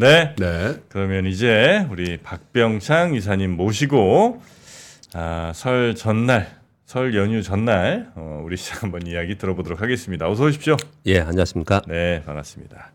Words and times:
네. 0.00 0.34
네. 0.38 0.76
그러면 0.88 1.26
이제 1.26 1.86
우리 1.90 2.16
박병창 2.16 3.12
이사님 3.14 3.50
모시고 3.50 4.40
아, 5.12 5.52
설 5.54 5.94
전날, 5.94 6.58
설 6.86 7.14
연휴 7.14 7.42
전날 7.42 8.10
어, 8.14 8.40
우리 8.42 8.56
시장 8.56 8.78
한번 8.84 9.06
이야기 9.06 9.36
들어보도록 9.36 9.82
하겠습니다. 9.82 10.26
어서 10.26 10.44
오십시오. 10.44 10.78
예, 11.04 11.20
안녕하십니까? 11.20 11.82
네, 11.86 12.22
반갑습니다. 12.24 12.92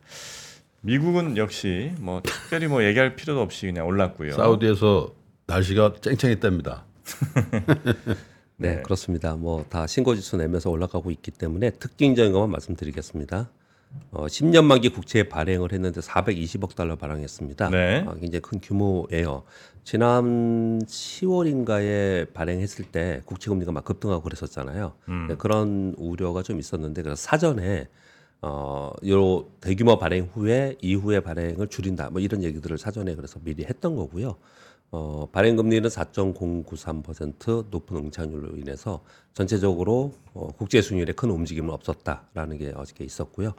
미국은 0.81 1.37
역시 1.37 1.91
뭐 1.99 2.21
특별히 2.23 2.65
뭐 2.65 2.83
얘기할 2.83 3.15
필요도 3.15 3.39
없이 3.39 3.67
그냥 3.67 3.85
올랐고요. 3.85 4.31
사우디에서 4.33 5.13
날씨가 5.45 5.93
쨍쨍했답니다. 6.01 6.85
네, 8.57 8.81
그렇습니다. 8.81 9.35
뭐 9.35 9.63
다 9.69 9.85
신고지수 9.85 10.37
내면서 10.37 10.71
올라가고 10.71 11.11
있기 11.11 11.29
때문에 11.29 11.69
특징적인 11.69 12.31
것만 12.33 12.49
말씀드리겠습니다. 12.49 13.51
어, 14.11 14.27
10년 14.27 14.63
만기 14.63 14.89
국채 14.89 15.23
발행을 15.27 15.71
했는데 15.73 16.01
420억 16.01 16.75
달러 16.75 16.95
발행했습니다. 16.95 17.69
네. 17.69 18.05
어, 18.07 18.15
굉장히 18.15 18.41
큰 18.41 18.59
규모예요. 18.61 19.43
지난 19.83 20.79
10월인가에 20.79 22.33
발행했을 22.33 22.85
때 22.85 23.21
국채 23.25 23.49
금리가 23.49 23.71
막 23.71 23.83
급등하고 23.83 24.23
그랬었잖아요. 24.23 24.93
네, 25.27 25.35
그런 25.35 25.93
우려가 25.97 26.41
좀 26.43 26.59
있었는데 26.59 27.03
그래서 27.03 27.21
사전에 27.21 27.87
어, 28.41 28.91
요 29.07 29.45
대규모 29.61 29.97
발행 29.97 30.29
후에 30.33 30.75
이후에 30.81 31.19
발행을 31.19 31.67
줄인다. 31.67 32.09
뭐 32.09 32.21
이런 32.21 32.43
얘기들을 32.43 32.77
사전에 32.77 33.15
그래서 33.15 33.39
미리 33.43 33.63
했던 33.63 33.95
거고요. 33.95 34.37
어, 34.97 35.27
발행 35.29 35.57
금리는 35.57 35.89
4.093% 35.89 37.69
높은 37.69 37.97
응착률로 37.97 38.55
인해서 38.55 39.03
전체적으로 39.33 40.13
어, 40.33 40.47
국채 40.57 40.81
수익률에 40.81 41.11
큰 41.11 41.31
움직임은 41.31 41.69
없었다라는 41.73 42.57
게 42.57 42.71
어저께 42.73 43.03
있었고요. 43.03 43.55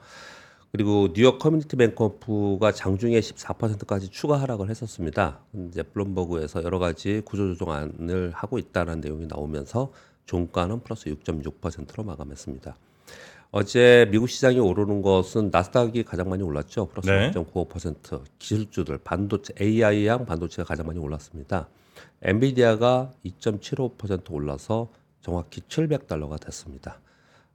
그리고 0.72 1.12
뉴욕 1.12 1.38
커뮤니티 1.38 1.76
뱅코프가 1.76 2.72
장중에 2.72 3.20
14%까지 3.20 4.08
추가 4.08 4.40
하락을 4.40 4.70
했었습니다. 4.70 5.40
이제 5.68 5.82
블룸버그에서 5.82 6.64
여러 6.64 6.78
가지 6.78 7.20
구조조정안을 7.26 8.30
하고 8.30 8.58
있다는 8.58 9.02
내용이 9.02 9.26
나오면서 9.26 9.92
종가는 10.24 10.80
플러스 10.80 11.10
6.6%로 11.10 12.02
마감했습니다. 12.02 12.76
어제 13.50 14.08
미국 14.10 14.28
시장이 14.28 14.58
오르는 14.58 15.02
것은 15.02 15.50
나스닥이 15.52 16.02
가장 16.04 16.28
많이 16.28 16.42
올랐죠. 16.42 16.86
플러스 16.88 17.08
네. 17.08 17.30
6.95% 17.30 18.22
기술주들 18.38 18.98
반도체 18.98 19.54
AI용 19.60 20.26
반도체가 20.26 20.66
가장 20.66 20.86
많이 20.86 20.98
올랐습니다. 20.98 21.68
엔비디아가 22.22 23.12
2.75% 23.24 24.32
올라서 24.32 24.90
정확히 25.20 25.60
700달러가 25.62 26.40
됐습니다. 26.40 27.00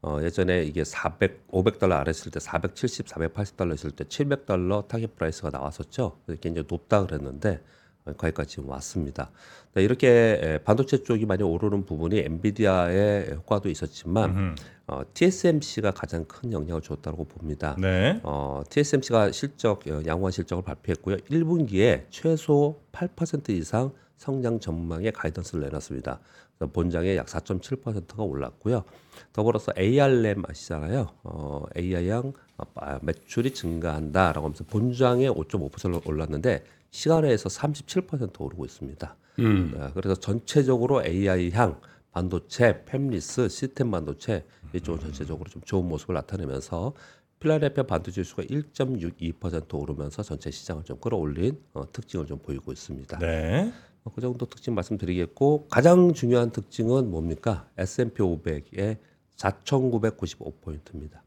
어, 0.02 0.20
예전에 0.24 0.64
이게 0.64 0.84
400, 0.84 1.52
500달러 1.52 1.92
아래였을 2.00 2.32
때 2.32 2.40
470, 2.40 3.06
480달러 3.06 3.76
있을 3.76 3.92
때 3.92 4.04
700달러 4.04 4.88
target 4.88 5.08
price가 5.16 5.52
나왔었죠. 5.52 6.18
이제 6.28 6.64
높다 6.68 7.06
그랬는데 7.06 7.62
어, 8.06 8.14
거기까지 8.14 8.50
지금 8.50 8.70
왔습니다. 8.70 9.30
네, 9.74 9.84
이렇게 9.84 10.40
에, 10.42 10.58
반도체 10.60 11.04
쪽이 11.04 11.26
많이 11.28 11.44
오르는 11.44 11.86
부분이 11.86 12.18
엔비디아의 12.20 13.32
효과도 13.36 13.70
있었지만 13.70 14.56
어, 14.92 15.04
TSMC가 15.14 15.92
가장 15.92 16.26
큰 16.26 16.52
영향을 16.52 16.82
줬다고 16.82 17.24
봅니다. 17.24 17.78
네. 17.80 18.20
어, 18.24 18.62
TSMC가 18.70 19.32
실적 19.32 19.88
어, 19.88 20.02
양호한 20.06 20.34
실적을 20.34 20.66
발표했고요. 20.66 21.16
1분기에 21.16 22.04
최소 22.10 22.82
8% 22.92 23.52
이상 23.52 23.94
성장 24.18 24.60
전망의 24.60 25.14
가이던스를 25.14 25.64
내놨습니다. 25.64 26.20
본장에 26.74 27.16
약 27.16 27.26
4.7%가 27.28 28.22
올랐고요. 28.22 28.84
더불어서 29.32 29.72
AR램 29.80 30.44
아시잖아요. 30.46 31.08
어, 31.24 31.64
AI양 31.78 32.34
아, 32.76 33.00
매출이 33.02 33.54
증가한다라고 33.54 34.46
하면서 34.46 34.66
본장에 34.66 35.30
5.5% 35.30 36.06
올랐는데 36.06 36.66
시간에서 36.92 37.48
37% 37.48 38.42
오르고 38.42 38.66
있습니다. 38.66 39.16
음. 39.40 39.72
네, 39.74 39.90
그래서 39.94 40.16
전체적으로 40.16 41.04
AI 41.04 41.52
향 41.52 41.80
반도체, 42.12 42.84
팹리스, 42.86 43.50
시스템 43.50 43.90
반도체 43.90 44.44
이쪽은 44.74 45.00
전체적으로 45.02 45.50
좀 45.50 45.62
좋은 45.64 45.88
모습을 45.88 46.16
나타내면서 46.16 46.94
필라델피아 47.40 47.84
반도체 47.86 48.24
지수가 48.24 48.44
1.62% 48.44 49.74
오르면서 49.74 50.22
전체 50.24 50.52
시장을 50.52 50.84
좀 50.84 50.98
끌어올린 51.00 51.60
어, 51.74 51.92
특징을 51.92 52.26
좀 52.28 52.38
보이고 52.40 52.72
있습니다. 52.72 53.18
네. 53.20 53.74
어, 54.04 54.12
그 54.14 54.22
정도 54.22 54.46
특징 54.46 54.76
말씀드리겠고 54.76 55.68
가장 55.70 56.14
중요한 56.14 56.52
특징은 56.52 57.10
뭡니까? 57.10 57.68
S&P 57.78 58.22
500의 58.22 58.98
4,995포인트입니다. 59.38 61.20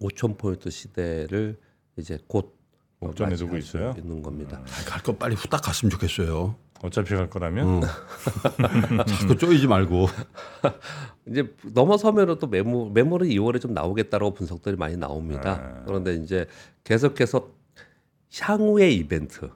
5,000 0.00 0.36
포인트 0.36 0.70
시대를 0.70 1.58
이제 1.96 2.18
곧 2.26 2.56
어, 3.00 3.06
목전에 3.06 3.36
두고 3.36 3.56
있어요? 3.58 3.94
있는 3.98 4.22
겁니다. 4.22 4.62
갈 4.86 5.02
거 5.02 5.14
빨리 5.16 5.34
후딱 5.34 5.62
갔으면 5.62 5.90
좋겠어요. 5.90 6.56
어차피 6.82 7.14
갈 7.14 7.30
거라면 7.30 7.82
자꾸 9.06 9.36
쪼이지 9.36 9.66
말고. 9.68 10.06
이제 11.28 11.54
넘어서면은 11.72 12.38
또 12.38 12.46
매물 12.48 12.90
매물은 12.92 13.28
2월에 13.28 13.60
좀 13.60 13.72
나오겠다라고 13.72 14.34
분석들이 14.34 14.76
많이 14.76 14.96
나옵니다. 14.96 15.60
아. 15.80 15.82
그런데 15.86 16.14
이제 16.14 16.46
계속해서 16.84 17.48
향후의 18.40 18.96
이벤트 18.96 19.50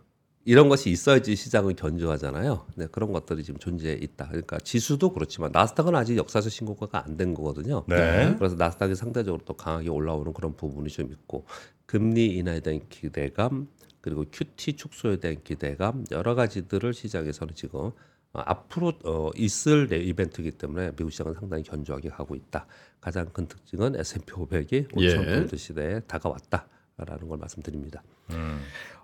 이런 0.44 0.68
것이 0.68 0.90
있어야지 0.90 1.34
시장은 1.34 1.74
견조하잖아요. 1.74 2.66
네, 2.76 2.86
그런 2.92 3.12
것들이 3.12 3.42
지금 3.42 3.58
존재해 3.58 3.94
있다. 3.94 4.28
그러니까 4.28 4.58
지수도 4.60 5.12
그렇지만 5.12 5.50
나스닥은 5.52 5.96
아직 5.96 6.16
역사적 6.16 6.52
신고가가 6.52 7.02
안 7.04 7.16
된 7.16 7.34
거거든요. 7.34 7.82
네. 7.88 8.34
그래서 8.38 8.54
나스닥이 8.54 8.94
상대적으로 8.94 9.42
또 9.44 9.54
강하게 9.54 9.88
올라오는 9.90 10.32
그런 10.32 10.54
부분이 10.54 10.88
좀 10.90 11.10
있고 11.10 11.46
금리 11.86 12.26
인하에 12.36 12.60
대한 12.60 12.80
기대감 12.88 13.66
그리고 14.06 14.24
QT 14.30 14.74
축소에 14.74 15.16
대한 15.16 15.38
기대감 15.42 16.04
여러 16.12 16.36
가지들을 16.36 16.94
시장에서는 16.94 17.54
지금 17.56 17.80
어, 17.80 17.92
앞으로 18.34 18.92
어, 19.04 19.30
있을 19.34 19.88
내 19.88 19.96
이벤트이기 19.96 20.52
때문에 20.52 20.92
미국 20.94 21.10
시장은 21.10 21.34
상당히 21.34 21.64
견조하게 21.64 22.10
가고 22.10 22.36
있다. 22.36 22.68
가장 23.00 23.26
큰 23.32 23.48
특징은 23.48 23.96
S&P 23.98 24.32
500이 24.32 24.88
5천 24.92 25.00
예. 25.02 25.16
포인트 25.16 25.56
시대에 25.56 25.98
다가왔다 26.00 26.68
라는 26.98 27.26
걸 27.28 27.36
말씀드립니다. 27.38 28.04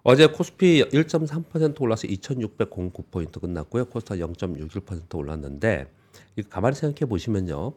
어제 0.05 0.27
코스피 0.29 0.85
1.3% 0.85 1.81
올라서 1.81 2.07
2,609포인트 2.07 3.41
끝났고요. 3.41 3.87
코스닥 3.87 4.19
0.61% 4.19 5.17
올랐는데 5.17 5.91
가만히 6.49 6.77
생각해 6.77 7.09
보시면요. 7.09 7.73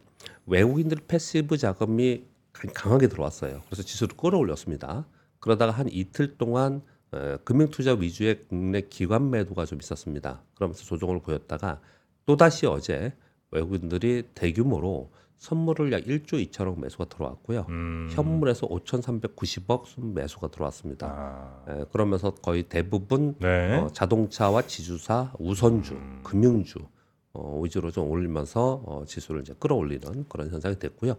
외국인들 0.46 1.00
passive 1.08 1.58
자금이 1.58 2.24
강- 2.54 2.72
강하게 2.72 3.08
들어왔어요. 3.08 3.64
그래서 3.66 3.82
지수를 3.82 4.16
끌어올렸습니다. 4.16 5.08
그러다가 5.40 5.72
한 5.72 5.90
이틀 5.90 6.38
동안 6.38 6.76
어, 6.78 6.95
금융투자 7.44 7.94
위주의 7.94 8.40
국내 8.48 8.82
기관 8.82 9.30
매도가 9.30 9.66
좀 9.66 9.80
있었습니다. 9.80 10.42
그러면서 10.56 10.84
조정을 10.84 11.22
보였다가 11.22 11.80
또다시 12.26 12.66
어제 12.66 13.14
외국인들이 13.52 14.24
대규모로 14.34 15.10
선물을 15.38 15.92
약 15.92 16.04
1조 16.04 16.50
2천억 16.50 16.80
매수가 16.80 17.06
들어왔고요. 17.06 17.66
음. 17.70 18.10
현물에서 18.12 18.68
5,390억 18.68 19.86
순 19.86 20.14
매수가 20.14 20.50
들어왔습니다. 20.50 21.08
아. 21.08 21.66
예, 21.70 21.86
그러면서 21.92 22.32
거의 22.32 22.64
대부분 22.64 23.36
네. 23.40 23.78
어, 23.78 23.90
자동차와 23.92 24.64
지주사, 24.64 25.34
우선주, 25.38 25.98
금융주 26.24 26.80
어, 27.34 27.60
위주로 27.62 27.92
좀 27.92 28.10
올리면서 28.10 28.82
어, 28.86 29.04
지수를 29.06 29.42
이제 29.42 29.54
끌어올리는 29.60 30.26
그런 30.30 30.50
현상이 30.50 30.80
됐고요. 30.80 31.16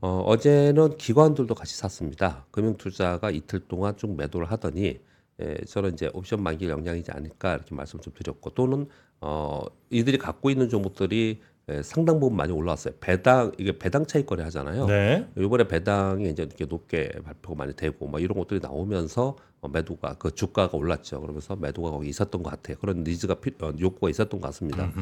어, 0.00 0.22
어제는 0.26 0.98
기관들도 0.98 1.54
같이 1.54 1.76
샀습니다. 1.76 2.44
금융투자가 2.50 3.30
이틀 3.30 3.60
동안 3.60 3.96
쭉 3.96 4.16
매도를 4.16 4.50
하더니 4.50 5.00
예, 5.40 5.56
저는 5.66 5.94
이제 5.94 6.10
옵션 6.12 6.42
만기 6.42 6.68
영향이지 6.68 7.10
않을까 7.10 7.54
이렇게 7.54 7.74
말씀 7.74 8.00
좀 8.00 8.12
드렸고 8.14 8.50
또는 8.50 8.88
어, 9.20 9.62
이들이 9.90 10.18
갖고 10.18 10.50
있는 10.50 10.68
종목들이 10.68 11.40
예, 11.70 11.82
상당 11.82 12.20
부분 12.20 12.36
많이 12.36 12.52
올라왔어요. 12.52 12.94
배당 13.00 13.52
이게 13.58 13.78
배당 13.78 14.04
차익 14.04 14.26
거래 14.26 14.42
하잖아요. 14.44 14.86
네. 14.86 15.26
이번에 15.38 15.66
배당이 15.66 16.28
이제 16.28 16.42
이렇게 16.42 16.66
높게 16.66 17.08
발표가 17.24 17.56
많이 17.56 17.74
되고 17.74 18.06
뭐 18.06 18.20
이런 18.20 18.38
것들이 18.38 18.60
나오면서 18.60 19.36
어, 19.62 19.68
매도가 19.68 20.16
그 20.18 20.30
주가가 20.30 20.76
올랐죠. 20.76 21.20
그러면서 21.22 21.56
매도가 21.56 21.90
거기 21.90 22.10
있었던 22.10 22.42
것 22.42 22.50
같아요. 22.50 22.76
그런 22.78 23.02
니즈가 23.02 23.36
필, 23.36 23.54
어, 23.62 23.72
욕구가 23.80 24.10
있었던 24.10 24.40
것 24.40 24.46
같습니다. 24.48 24.92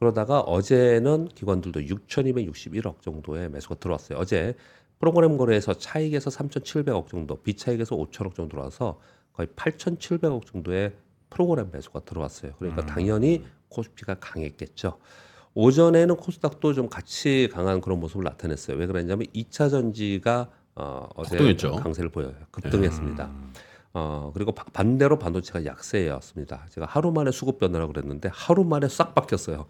그러다가 0.00 0.40
어제는 0.40 1.28
기관들도 1.28 1.80
6,261억 1.80 3.02
정도의 3.02 3.48
매수가 3.50 3.76
들어왔어요. 3.76 4.18
어제 4.18 4.54
프로그램 4.98 5.36
거래에서 5.36 5.74
차익에서 5.74 6.30
3,700억 6.30 7.08
정도, 7.08 7.36
비차익에서 7.36 7.96
5천억 7.96 8.34
정도 8.34 8.48
들어와서 8.48 8.98
거의 9.40 9.46
8,700억 9.56 10.44
정도의 10.46 10.92
프로그램 11.30 11.70
매수가 11.72 12.00
들어왔어요. 12.00 12.52
그러니까 12.58 12.84
당연히 12.84 13.44
코스피가 13.68 14.16
강했겠죠. 14.20 14.98
오전에는 15.54 16.16
코스닥도 16.16 16.74
좀 16.74 16.88
같이 16.88 17.48
강한 17.52 17.80
그런 17.80 17.98
모습을 18.00 18.24
나타냈어요. 18.24 18.76
왜 18.76 18.86
그랬냐면 18.86 19.26
2차 19.34 19.70
전지가 19.70 20.50
어, 20.74 21.08
어제 21.14 21.30
급등했죠. 21.36 21.72
강세를 21.76 22.10
보여요. 22.10 22.34
급등했습니다. 22.50 23.30
어, 23.94 24.30
그리고 24.34 24.52
바- 24.52 24.64
반대로 24.72 25.18
반도체가 25.18 25.64
약세였습니다. 25.64 26.66
제가 26.70 26.86
하루 26.86 27.10
만에 27.10 27.30
수급 27.32 27.58
변화라고 27.58 27.92
그랬는데 27.92 28.28
하루 28.32 28.64
만에 28.64 28.88
싹 28.88 29.14
바뀌었어요. 29.14 29.66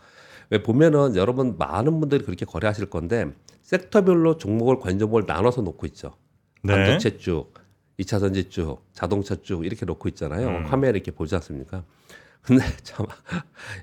왜 0.50 0.62
보면은 0.62 1.16
여러분 1.16 1.56
많은 1.56 2.00
분들이 2.00 2.24
그렇게 2.24 2.44
거래하실 2.44 2.90
건데 2.90 3.32
섹터별로 3.62 4.36
종목을 4.36 4.78
관점을 4.80 5.22
나눠서 5.26 5.62
놓고 5.62 5.86
있죠. 5.86 6.14
네. 6.62 6.74
반도체 6.74 7.16
쪽 7.16 7.54
2차 8.00 8.18
전지 8.18 8.48
쭉, 8.48 8.78
자동차 8.92 9.36
쭉 9.36 9.64
이렇게 9.64 9.84
놓고 9.84 10.08
있잖아요. 10.10 10.48
음. 10.48 10.64
화면에 10.66 10.90
이렇게 10.90 11.10
보지 11.10 11.34
않습니까? 11.36 11.84
근데 12.42 12.64
참 12.82 13.06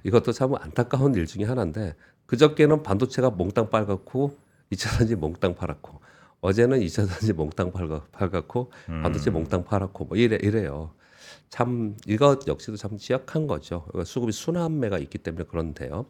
이것도 0.03 0.31
참 0.31 0.55
안타까운 0.55 1.13
일 1.15 1.27
중에 1.27 1.43
하나인데 1.43 1.95
그저께는 2.25 2.83
반도체가 2.83 3.29
몽땅 3.29 3.69
빨갛고 3.69 4.35
2차 4.71 4.97
전지 4.97 5.15
몽땅 5.15 5.55
팔았고 5.55 5.99
어제는 6.41 6.79
2차 6.79 7.07
전지 7.07 7.33
몽땅 7.33 7.71
팔았고 7.71 8.71
음. 8.89 9.03
반도체 9.03 9.29
몽땅 9.29 9.63
팔았고 9.63 10.05
뭐 10.05 10.17
이래 10.17 10.37
이래요. 10.41 10.91
참 11.49 11.95
이것 12.05 12.47
역시도 12.47 12.75
참 12.75 12.97
취약한 12.97 13.47
거죠. 13.47 13.85
이거 13.93 14.03
수급이 14.03 14.31
순환매가 14.31 14.97
있기 14.99 15.19
때문에 15.19 15.45
그런데요. 15.45 16.05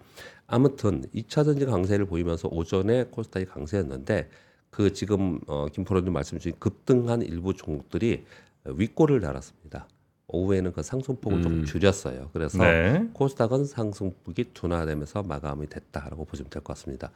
아무튼 0.48 1.04
2차 1.14 1.44
전지 1.44 1.66
강세를 1.66 2.06
보이면서 2.06 2.48
오전에 2.48 3.06
코스닥이 3.06 3.46
강세였는데 3.46 4.30
그 4.70 4.94
지금 4.94 5.40
어, 5.48 5.68
김프로님 5.72 6.14
말씀 6.14 6.38
주신 6.38 6.54
급등한 6.60 7.22
일부 7.22 7.54
종목들이 7.54 8.26
윗골을 8.66 9.22
달았습니다. 9.22 9.88
오후에는 10.28 10.74
그 10.74 10.84
상승폭을 10.84 11.42
좀 11.42 11.66
줄였어요. 11.66 12.30
그래서 12.34 12.58
네. 12.58 13.08
코스닥은 13.14 13.64
상승폭이 13.66 14.52
둔화되면서 14.54 15.24
마감이 15.24 15.68
됐다라고 15.68 16.26
보시면 16.26 16.50
될 16.50 16.62
것 16.62 16.74
같습니다. 16.76 17.12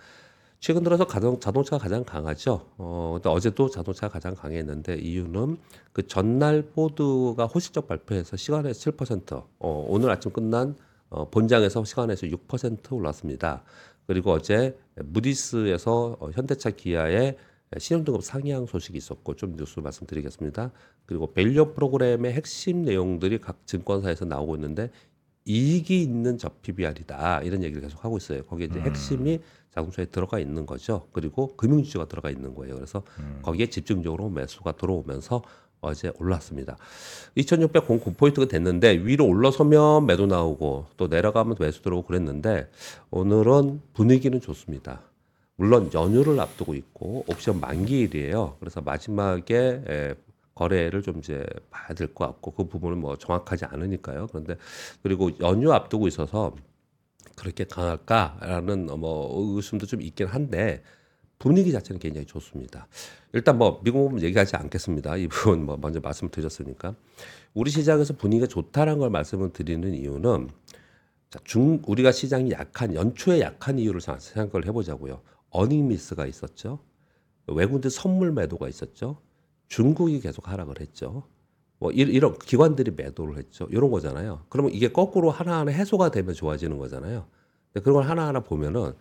최근 0.61 0.83
들어서 0.83 1.05
가장, 1.05 1.39
자동차가 1.39 1.81
가장 1.81 2.03
강하죠. 2.05 2.67
어, 2.77 3.13
근데 3.15 3.29
어제도 3.29 3.69
자동차가 3.69 4.13
가장 4.13 4.35
강했는데 4.35 4.95
이유는 4.95 5.57
그 5.91 6.07
전날 6.07 6.61
포드가 6.61 7.47
호시적 7.47 7.87
발표해서 7.87 8.37
시간에서 8.37 8.91
7%, 8.91 9.43
어, 9.59 9.85
오늘 9.89 10.09
아침 10.11 10.31
끝난 10.31 10.75
어, 11.09 11.29
본장에서 11.29 11.83
시간에서 11.83 12.27
6% 12.27 12.93
올랐습니다. 12.93 13.63
그리고 14.11 14.31
어제 14.31 14.77
무디스에서 14.97 16.17
어, 16.19 16.31
현대차 16.31 16.71
기아의 16.71 17.37
신용등급 17.77 18.21
상향 18.21 18.65
소식이 18.65 18.97
있었고 18.97 19.37
좀 19.37 19.55
뉴스 19.55 19.79
말씀드리겠습니다. 19.79 20.73
그리고 21.05 21.31
value 21.31 21.71
프로그램의 21.73 22.33
핵심 22.33 22.81
내용들이 22.81 23.37
각 23.37 23.65
증권사에서 23.65 24.25
나오고 24.25 24.55
있는데 24.55 24.89
이익이 25.45 26.01
있는 26.01 26.37
저 26.37 26.49
PBR이다 26.49 27.43
이런 27.43 27.63
얘기를 27.63 27.81
계속 27.81 28.03
하고 28.03 28.17
있어요. 28.17 28.43
거기에 28.43 28.67
이제 28.69 28.81
핵심이 28.81 29.39
자동차에 29.69 30.07
들어가 30.07 30.39
있는 30.39 30.65
거죠. 30.65 31.07
그리고 31.13 31.55
금융주가 31.55 32.09
들어가 32.09 32.29
있는 32.29 32.53
거예요. 32.53 32.75
그래서 32.75 33.03
거기에 33.43 33.67
집중적으로 33.67 34.29
매수가 34.29 34.73
들어오면서 34.73 35.41
어제 35.81 36.11
올랐습니다. 36.19 36.77
2,600 37.35 37.87
공포인트가 37.87 38.47
됐는데 38.47 38.91
위로 39.03 39.25
올라서면 39.27 40.05
매도 40.05 40.27
나오고 40.27 40.85
또 40.97 41.07
내려가면 41.07 41.55
매수 41.59 41.81
들어오고 41.81 42.07
그랬는데 42.07 42.69
오늘은 43.09 43.81
분위기는 43.93 44.39
좋습니다. 44.39 45.01
물론 45.55 45.89
연휴를 45.93 46.39
앞두고 46.39 46.75
있고 46.75 47.25
옵션 47.27 47.59
만기일이에요. 47.59 48.57
그래서 48.59 48.81
마지막에 48.81 49.83
에, 49.87 50.15
거래를 50.55 51.01
좀 51.01 51.17
이제 51.19 51.43
봐야 51.71 51.87
될 51.95 52.13
것 52.13 52.25
같고 52.27 52.51
그 52.51 52.67
부분은 52.67 52.99
뭐 52.99 53.17
정확하지 53.17 53.65
않으니까요. 53.65 54.27
그런데 54.27 54.57
그리고 55.01 55.31
연휴 55.39 55.71
앞두고 55.73 56.07
있어서 56.07 56.55
그렇게 57.35 57.63
강할까라는 57.65 58.85
뭐 58.99 59.55
의심도 59.55 59.85
좀 59.87 60.01
있긴 60.01 60.27
한데 60.27 60.83
분위기 61.41 61.71
자체는 61.71 61.99
굉장히 61.99 62.27
좋습니다. 62.27 62.87
일단 63.33 63.57
뭐 63.57 63.81
미국 63.83 64.03
부분 64.09 64.21
얘기하지 64.21 64.55
않겠습니다. 64.57 65.17
이 65.17 65.27
부분 65.27 65.65
뭐 65.65 65.75
먼저 65.75 65.99
말씀드렸으니까 65.99 66.93
우리 67.55 67.71
시장에서 67.71 68.13
분위기가 68.15 68.45
좋다는 68.45 68.99
걸 68.99 69.09
말씀을 69.09 69.51
드리는 69.51 69.91
이유는 69.91 70.49
자, 71.31 71.39
중 71.43 71.81
우리가 71.87 72.11
시장이 72.11 72.51
약한 72.51 72.93
연초에 72.93 73.39
약한 73.41 73.79
이유를 73.79 74.01
자- 74.01 74.19
생각을 74.19 74.67
해보자고요. 74.67 75.21
어닝 75.49 75.87
미스가 75.87 76.27
있었죠. 76.27 76.77
외국인들 77.47 77.89
선물 77.89 78.31
매도가 78.33 78.69
있었죠. 78.69 79.17
중국이 79.67 80.19
계속 80.19 80.47
하락을 80.47 80.79
했죠. 80.79 81.23
뭐 81.79 81.91
이- 81.91 81.95
이런 82.01 82.37
기관들이 82.37 82.91
매도를 82.91 83.37
했죠. 83.37 83.67
이런 83.71 83.89
거잖아요. 83.89 84.45
그러면 84.49 84.73
이게 84.73 84.91
거꾸로 84.91 85.31
하나하나 85.31 85.71
해소가 85.71 86.11
되면 86.11 86.35
좋아지는 86.35 86.77
거잖아요. 86.77 87.25
그런 87.73 87.93
걸 87.95 88.03
하나하나 88.03 88.41
보면은 88.41 88.93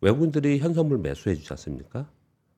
외국인들이 0.00 0.58
현선물 0.58 0.98
매수해 0.98 1.34
주지 1.34 1.52
않습니까? 1.52 2.08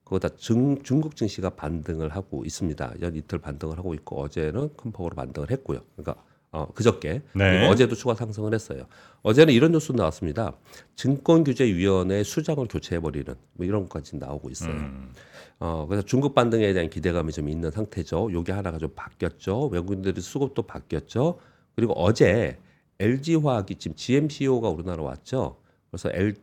그거 0.05 0.19
다 0.19 0.29
중, 0.37 0.83
중국 0.83 1.17
증시가 1.17 1.51
반등을 1.51 2.09
하고 2.09 2.45
있습니다. 2.45 2.95
연 3.03 3.15
이틀 3.15 3.39
반등을 3.39 3.77
하고 3.79 3.95
있고 3.95 4.23
어제는 4.23 4.71
큰 4.77 4.91
폭으로 4.91 5.15
반등을 5.15 5.51
했고요. 5.51 5.81
그러니까 5.97 6.23
어, 6.51 6.67
그저께 6.73 7.23
네. 7.35 7.69
어제도 7.69 7.95
추가 7.95 8.15
상승을 8.15 8.55
했어요. 8.55 8.87
어제는 9.23 9.53
이런 9.53 9.73
뉴스 9.73 9.93
나왔습니다. 9.93 10.57
증권규제위원회 10.97 12.23
수장을 12.23 12.67
교체해버리는 12.67 13.35
뭐 13.53 13.67
이런 13.67 13.83
것까지 13.83 14.17
나오고 14.17 14.49
있어요. 14.49 14.73
음. 14.73 15.13
어, 15.61 15.85
그래서 15.87 16.07
중국 16.07 16.35
반등에 16.35 16.73
대한 16.73 16.89
기대감이 16.89 17.33
좀 17.33 17.49
있는 17.49 17.71
상태죠. 17.71 18.33
요게 18.33 18.53
하나가 18.53 18.79
좀 18.79 18.91
바뀌었죠. 18.95 19.67
외국인들의 19.67 20.23
수급도 20.23 20.63
바뀌었죠. 20.63 21.39
그리고 21.77 21.93
어제 21.93 22.59
LG화학이 22.99 23.75
지금 23.75 23.95
GMCO가 23.95 24.71
우리나라 24.71 25.03
왔죠. 25.03 25.59
그래서 25.91 26.11
L, 26.13 26.35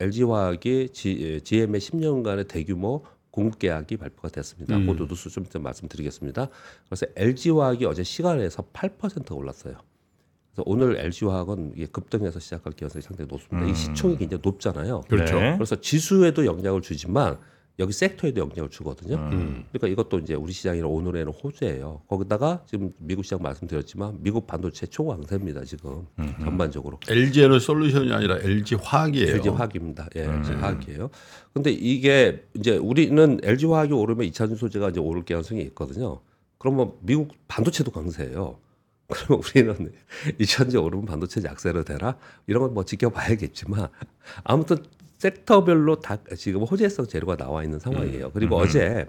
LG화학이 0.00 0.90
G, 0.92 1.40
GM의 1.44 1.80
10년간의 1.80 2.48
대규모 2.48 3.04
공급 3.30 3.58
계약이 3.58 3.96
발표가 3.96 4.28
됐습니다. 4.28 4.76
음. 4.76 4.86
그것도 4.86 5.06
뉴스 5.06 5.30
좀 5.30 5.44
이따 5.44 5.58
말씀드리겠습니다. 5.58 6.48
그래서 6.88 7.06
LG화학이 7.14 7.84
어제 7.84 8.02
시간에서 8.02 8.64
8%가 8.72 9.34
올랐어요. 9.34 9.74
그래서 10.52 10.62
오늘 10.66 10.98
LG화학은 10.98 11.74
이게 11.76 11.86
급등해서 11.86 12.40
시작할 12.40 12.72
가능성이 12.72 13.02
상당히 13.02 13.28
높습니다. 13.28 13.68
이 13.68 13.74
시총이 13.74 14.18
굉장히 14.18 14.40
높잖아요. 14.44 15.02
그렇죠. 15.02 15.38
네. 15.38 15.54
그래서 15.54 15.80
지수에도 15.80 16.44
영향을 16.46 16.82
주지만 16.82 17.38
여기 17.80 17.92
섹터에도 17.92 18.40
영향을 18.40 18.70
주거든요. 18.70 19.14
음. 19.16 19.64
그러니까 19.70 19.86
이것도 19.88 20.18
이제 20.18 20.34
우리 20.34 20.52
시장이랑 20.52 20.90
오늘에는 20.92 21.32
호재예요. 21.32 22.02
거기다가 22.08 22.64
지금 22.66 22.92
미국 22.98 23.24
시장 23.24 23.40
말씀드렸지만 23.40 24.18
미국 24.20 24.48
반도체 24.48 24.86
초강세입니다. 24.86 25.64
지금 25.64 26.06
전반적으로. 26.40 26.98
LG 27.08 27.42
에너 27.42 27.58
솔루션이 27.60 28.12
아니라 28.12 28.38
LG 28.38 28.76
화학이에요. 28.82 29.36
LG 29.36 29.48
화학입니다. 29.50 30.08
예, 30.16 30.22
LG 30.24 30.52
화학이에요. 30.54 31.10
근데 31.54 31.70
이게 31.70 32.44
이제 32.54 32.76
우리는 32.76 33.38
LG 33.44 33.66
화학이 33.66 33.92
오르면 33.92 34.26
이차전 34.26 34.56
소재가 34.56 34.90
이제 34.90 34.98
오를 34.98 35.24
가능성이 35.24 35.62
있거든요. 35.62 36.20
그러면 36.58 36.92
미국 37.00 37.32
반도체도 37.46 37.92
강세예요. 37.92 38.58
그러면 39.06 39.44
우리는 39.44 39.92
이차전지 40.40 40.76
오르면 40.76 41.06
반도체 41.06 41.40
약세로 41.44 41.84
되나? 41.84 42.18
이런 42.48 42.62
건 42.64 42.74
뭐 42.74 42.84
지켜봐야겠지만 42.84 43.88
아무튼 44.42 44.78
섹터별로 45.18 46.00
다 46.00 46.16
지금 46.36 46.62
호재성 46.62 47.06
재료가 47.06 47.36
나와 47.36 47.62
있는 47.64 47.78
상황이에요. 47.78 48.30
그리고 48.32 48.56
어제 48.56 49.06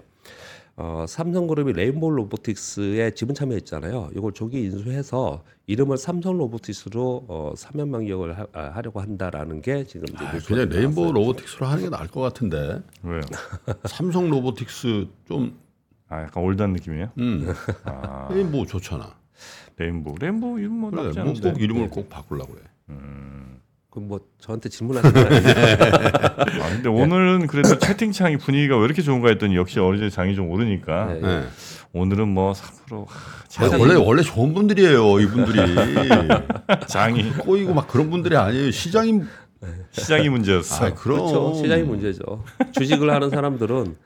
어, 0.76 1.04
삼성그룹이 1.06 1.72
레인보우 1.74 2.10
로보틱스에 2.10 3.10
지분 3.14 3.34
참여했잖아요. 3.34 4.10
이걸 4.16 4.32
조기 4.32 4.62
인수해서 4.64 5.44
이름을 5.66 5.98
삼성 5.98 6.38
로보틱스로 6.38 7.24
어, 7.28 7.52
사면 7.56 7.90
변경을 7.92 8.38
하, 8.38 8.46
아, 8.52 8.70
하려고 8.74 9.00
한다라는 9.00 9.60
게 9.62 9.84
지금 9.84 10.06
아, 10.16 10.32
그냥 10.46 10.68
레인보우. 10.68 11.12
로보틱스로 11.12 11.66
하는 11.66 11.84
게 11.84 11.90
나을 11.90 12.08
것 12.08 12.20
같은데 12.20 12.82
왜요? 13.02 13.20
삼성 13.86 14.30
로보틱스 14.30 15.06
좀 15.26 15.58
아 16.12 16.22
약간 16.24 16.42
old한 16.42 16.72
느낌이에요? 16.72 17.12
음, 17.18 17.54
아 17.84 18.28
레인보우 18.32 18.66
좋잖아. 18.66 19.14
레인보우 19.76 20.16
레인보우 20.18 20.58
이름 20.58 20.72
뭐 20.80 20.90
그래, 20.90 21.02
나쁘지 21.02 21.20
뭐 21.20 21.28
않은데. 21.30 21.52
꼭 21.52 21.60
이름을 21.62 21.88
꼭 21.90 22.08
바꾸려고 22.08 22.52
그래. 22.54 22.64
그뭐 23.90 24.20
저한테 24.38 24.68
질문하는 24.68 25.12
건 25.12 25.26
아닌데 25.26 25.78
아 26.62 26.68
근데 26.68 26.88
오늘은 26.88 27.48
그래도 27.48 27.78
채팅창이 27.78 28.36
분위기가 28.36 28.78
왜 28.78 28.84
이렇게 28.84 29.02
좋은가 29.02 29.28
했더니 29.28 29.56
역시 29.56 29.80
어제 29.80 30.08
장이 30.08 30.36
좀 30.36 30.48
오르니까 30.50 31.06
네. 31.06 31.20
네. 31.20 31.42
오늘은 31.92 32.32
뭐3% 32.34 33.06
아, 33.58 33.76
원래 33.78 33.94
원래 33.94 34.22
좋은 34.22 34.54
분들이에요 34.54 35.18
이분들이 35.20 35.58
장이 36.86 37.32
꼬이고 37.32 37.74
막 37.74 37.88
그런 37.88 38.10
분들이 38.10 38.36
아니에요 38.36 38.70
시장이 38.70 39.22
시장이 39.90 40.28
문제였어. 40.28 40.86
아 40.86 40.94
그럼 40.94 41.18
그렇죠. 41.18 41.54
시장이 41.54 41.82
문제죠. 41.82 42.44
주식을 42.72 43.12
하는 43.12 43.30
사람들은 43.30 43.96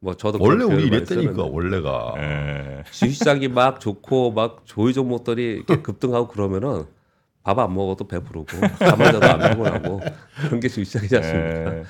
뭐 0.00 0.14
저도 0.14 0.38
원래 0.40 0.64
우리 0.64 0.86
이랬다니까 0.86 1.44
원래가 1.44 2.14
예. 2.18 2.82
주식시장이 2.90 3.48
막 3.48 3.80
좋고 3.80 4.32
막 4.32 4.62
조이 4.64 4.92
종목들이 4.92 5.64
급등하고 5.64 6.28
그러면은 6.28 6.86
밥 7.44 7.58
안 7.58 7.74
먹어도 7.74 8.08
배부르고 8.08 8.46
잠안 8.78 9.12
자도 9.12 9.26
안 9.26 9.50
피곤하고 9.50 10.00
그런 10.40 10.60
게 10.60 10.68
주식시장이지 10.68 11.16
않습니까? 11.16 11.76
예. 11.78 11.84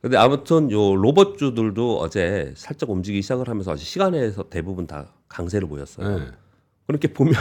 근데 0.00 0.16
아무튼 0.16 0.70
요 0.70 0.96
로봇주들도 0.96 1.98
어제 1.98 2.54
살짝 2.56 2.90
움직이기 2.90 3.22
시작을 3.22 3.48
하면서 3.48 3.72
어제 3.72 3.84
시간에서 3.84 4.48
대부분 4.48 4.86
다 4.86 5.12
강세를 5.28 5.68
보였어요. 5.68 6.18
네. 6.18 6.26
그렇게 6.86 7.12
보면 7.12 7.34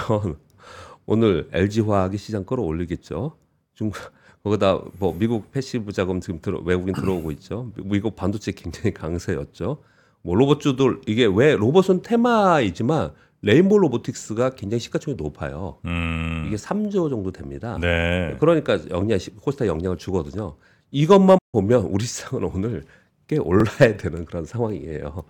오늘 1.06 1.50
LG 1.54 1.82
화학이 1.82 2.18
시장 2.18 2.46
끌어올리겠죠. 2.46 3.38
중국 3.76 3.98
거기다 4.44 4.80
뭐 5.00 5.16
미국 5.18 5.52
passive 5.52 5.92
자금 5.92 6.20
지금 6.20 6.40
들어, 6.42 6.60
외국인 6.60 6.94
들어오고 6.96 7.32
있죠. 7.32 7.72
미국 7.78 8.16
반도체 8.16 8.52
굉장히 8.52 8.92
강세였죠. 8.94 9.78
뭐 10.24 10.36
로봇주들 10.36 11.02
이게 11.08 11.26
왜 11.26 11.56
로봇은 11.56 12.02
테마이지만 12.02 13.12
레인보우 13.44 13.80
로보틱스가 13.80 14.52
굉장히 14.52 14.80
시가총이 14.80 15.16
높아요. 15.16 15.80
음. 15.86 16.46
이게 16.48 16.56
3조 16.56 17.10
정도 17.10 17.32
됩니다. 17.32 17.78
네. 17.82 18.36
그러니까 18.40 18.80
영향 18.90 19.18
코스닥 19.42 19.66
영향을 19.68 19.98
주거든요. 19.98 20.58
이것만 20.92 21.40
보면 21.52 21.84
우리 21.86 22.06
시장은 22.06 22.46
오늘 22.46 22.86
꽤 23.28 23.38
올라야 23.38 23.98
되는 23.98 24.26
그런 24.26 24.46
상황이에요. 24.46 25.24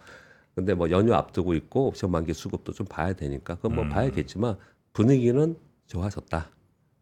근데 0.55 0.73
뭐 0.73 0.89
연휴 0.89 1.13
앞두고 1.13 1.53
있고 1.53 1.87
옵션 1.87 2.11
만기 2.11 2.33
수급도 2.33 2.73
좀 2.73 2.85
봐야 2.85 3.13
되니까 3.13 3.55
그건 3.55 3.71
음. 3.71 3.75
뭐 3.75 3.87
봐야겠지만 3.87 4.57
분위기는 4.91 5.55
좋아졌다. 5.87 6.49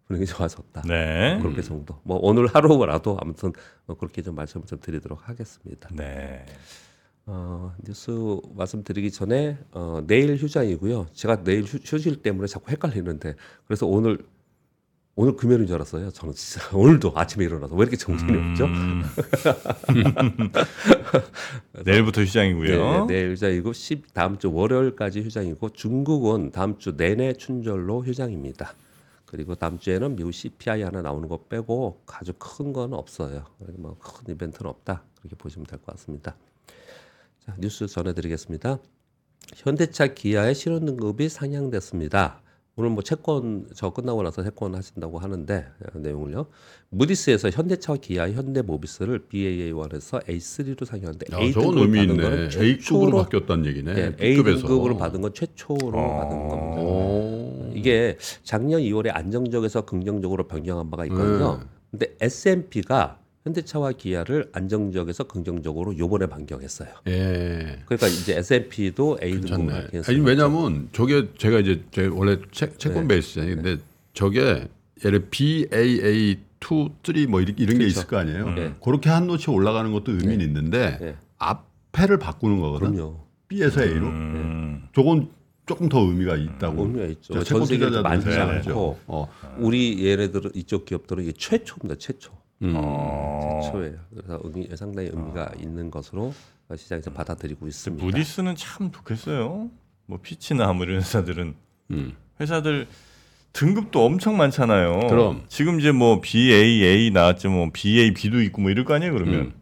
분위기 0.06 0.26
좋아졌다. 0.26 0.82
네. 0.88 1.40
그렇게 1.42 1.62
정도. 1.62 2.00
뭐 2.04 2.20
오늘 2.22 2.48
하루라도 2.48 3.18
아무튼 3.22 3.54
뭐 3.86 3.96
그렇게 3.96 4.22
좀 4.22 4.36
말씀을 4.36 4.66
좀 4.66 4.80
드리도록 4.80 5.28
하겠습니다. 5.28 5.90
네. 5.94 6.46
어, 7.32 7.76
뉴스 7.86 8.10
말씀드리기 8.56 9.12
전에 9.12 9.58
어, 9.72 10.02
내일 10.08 10.36
휴장이고요. 10.36 11.08
제가 11.14 11.44
내일 11.44 11.64
휴, 11.64 11.78
휴질 11.78 12.24
때문에 12.24 12.48
자꾸 12.48 12.72
헷갈리는데 12.72 13.36
그래서 13.68 13.86
오늘 13.86 14.18
오늘 15.16 15.36
금요일인 15.36 15.68
줄 15.68 15.76
알았어요. 15.76 16.10
저는 16.12 16.34
진짜 16.34 16.66
오늘도 16.76 17.12
아침에 17.16 17.46
일어나서 17.46 17.76
왜 17.76 17.82
이렇게 17.84 17.98
정신이 17.98 18.32
없죠? 18.52 18.66
음. 18.66 19.04
내일부터 21.86 22.22
휴장이고요. 22.22 23.06
네, 23.06 23.14
내일 23.14 23.32
휴장이고 23.34 23.74
10, 23.74 24.14
다음 24.14 24.38
주 24.40 24.52
월요일까지 24.52 25.22
휴장이고 25.22 25.70
중국은 25.70 26.52
다음 26.52 26.78
주 26.80 26.96
내내 26.96 27.34
춘절로 27.34 28.04
휴장입니다. 28.04 28.74
그리고 29.26 29.54
다음 29.56 29.78
주에는 29.78 30.16
미국 30.16 30.32
CPI 30.32 30.82
하나 30.84 31.02
나오는 31.04 31.28
거 31.30 31.38
빼고 31.48 32.02
아주 32.08 32.34
큰 32.40 32.74
건 32.74 32.94
없어요. 32.94 33.46
뭐 33.78 33.98
큰 34.00 34.34
이벤트는 34.34 34.68
없다. 34.70 35.04
그렇게 35.20 35.36
보시면 35.36 35.66
될 35.68 35.78
것 35.80 35.96
같습니다. 35.98 36.36
자, 37.50 37.56
뉴스 37.58 37.88
전해드리겠습니다. 37.88 38.78
현대차 39.56 40.08
기아의 40.08 40.54
실현 40.54 40.86
등급이 40.86 41.30
상향됐습니다. 41.30 42.42
오늘 42.76 42.92
뭐 42.92 43.02
채권 43.04 43.68
저 43.76 43.90
끝나고 43.90 44.22
나서 44.24 44.44
채권 44.44 44.76
하신다고 44.76 45.20
하는데 45.20 45.66
어, 45.94 46.00
내용을요. 46.00 46.46
무디스에서 46.92 47.50
현대차와 47.50 47.98
기아, 47.98 48.30
현대모비스를 48.30 49.28
BAA1에서 49.28 50.24
A3로 50.26 50.86
상향하는데 50.86 51.26
야, 51.34 51.40
A 51.40 51.52
저건 51.52 51.78
의미 51.80 52.04
있네. 52.04 52.50
A급으로 52.56 53.18
바뀌었다는 53.24 53.66
얘기네. 53.66 53.94
네, 53.94 54.04
A 54.22 54.36
B급에서. 54.36 54.68
등급으로 54.68 54.98
받은 54.98 55.22
건 55.22 55.34
최초로 55.34 55.98
어. 55.98 56.18
받은 56.20 56.48
겁니다. 56.48 56.82
오. 56.82 57.72
이게 57.74 58.18
작년 58.44 58.82
2월에 58.82 59.10
안정적에서 59.14 59.86
긍정적으로 59.86 60.48
변경한 60.48 60.90
바가 60.90 61.06
있거든요. 61.06 61.58
네. 61.60 61.66
근데 61.92 62.16
S&P가 62.22 63.19
현대차와 63.44 63.94
기아를 63.94 64.50
안정적에서 64.52 65.24
긍정적으로 65.26 65.98
요번에 65.98 66.28
변경했어요. 66.28 66.90
예. 67.08 67.80
그러니까 67.86 68.08
이제 68.08 68.38
S&P도 68.38 69.20
A. 69.24 69.40
바뀌었어요. 69.40 70.04
아니 70.08 70.20
왜냐면 70.26 70.90
저게 70.92 71.30
제가 71.38 71.60
이제 71.60 71.82
제 71.92 72.08
원래 72.08 72.38
채, 72.52 72.72
채권 72.78 73.08
네. 73.08 73.16
베이스잖아요. 73.16 73.56
근데 73.56 73.78
저게 74.14 74.68
예를 75.06 75.28
BAA 75.30 76.32
2, 76.32 76.38
3뭐 76.60 77.42
이런, 77.42 77.56
이런 77.58 77.58
게 77.58 77.66
그렇죠. 77.78 77.86
있을 77.86 78.08
거 78.08 78.18
아니에요. 78.18 78.50
네. 78.52 78.76
그렇게 78.84 79.10
한 79.10 79.28
notch 79.28 79.50
올라가는 79.50 79.90
것도 79.92 80.12
의미는 80.12 80.42
있는데 80.42 80.98
네. 81.00 81.16
앞에를 81.38 82.20
바꾸는 82.20 82.60
거거든. 82.60 82.92
그럼요. 82.92 83.26
B에서 83.48 83.82
A로. 83.82 84.08
음. 84.08 84.88
저건 84.94 85.30
조금 85.66 85.88
더 85.88 86.02
의미가 86.02 86.36
있다고. 86.36 86.84
의미가 86.84 87.06
있죠. 87.06 87.34
저전 87.36 87.64
투자자들은 87.64 88.04
많지. 88.04 88.30
않고 88.30 89.00
어. 89.08 89.28
우리 89.58 90.06
얘네들은 90.06 90.52
이쪽 90.56 90.84
기업들은 90.86 91.24
이게 91.24 91.32
최초입니다. 91.32 91.96
최초. 91.98 92.39
음. 92.62 92.74
어. 92.76 93.62
최초예요. 93.64 93.98
그래서 94.10 94.40
의미, 94.44 94.68
상당히 94.76 95.10
의미가 95.12 95.54
있는 95.60 95.90
것으로 95.92 96.34
시장에서 96.76 97.12
받아들이고 97.12 97.68
있습니다. 97.68 98.04
무디스는 98.04 98.56
참 98.56 98.92
좋겠어요. 98.92 99.70
뭐 100.06 100.20
피치나 100.22 100.74
뭐 100.74 100.86
이런 100.86 100.98
회사들은 100.98 101.56
음. 101.92 102.16
회사들 102.40 102.88
등급도 103.54 104.06
엄청 104.06 104.38
많잖아요. 104.38 105.08
그럼. 105.10 105.44
지금 105.48 105.80
이제 105.80 105.92
뭐 105.92 106.22
BAA 106.22 107.10
나왔지만 107.12 107.58
뭐 107.58 107.70
BAB도 107.74 108.42
있고 108.44 108.62
뭐 108.62 108.72
이럴 108.72 108.86
거 108.86 108.94
아니에요, 108.94 109.14
그러면. 109.14 109.54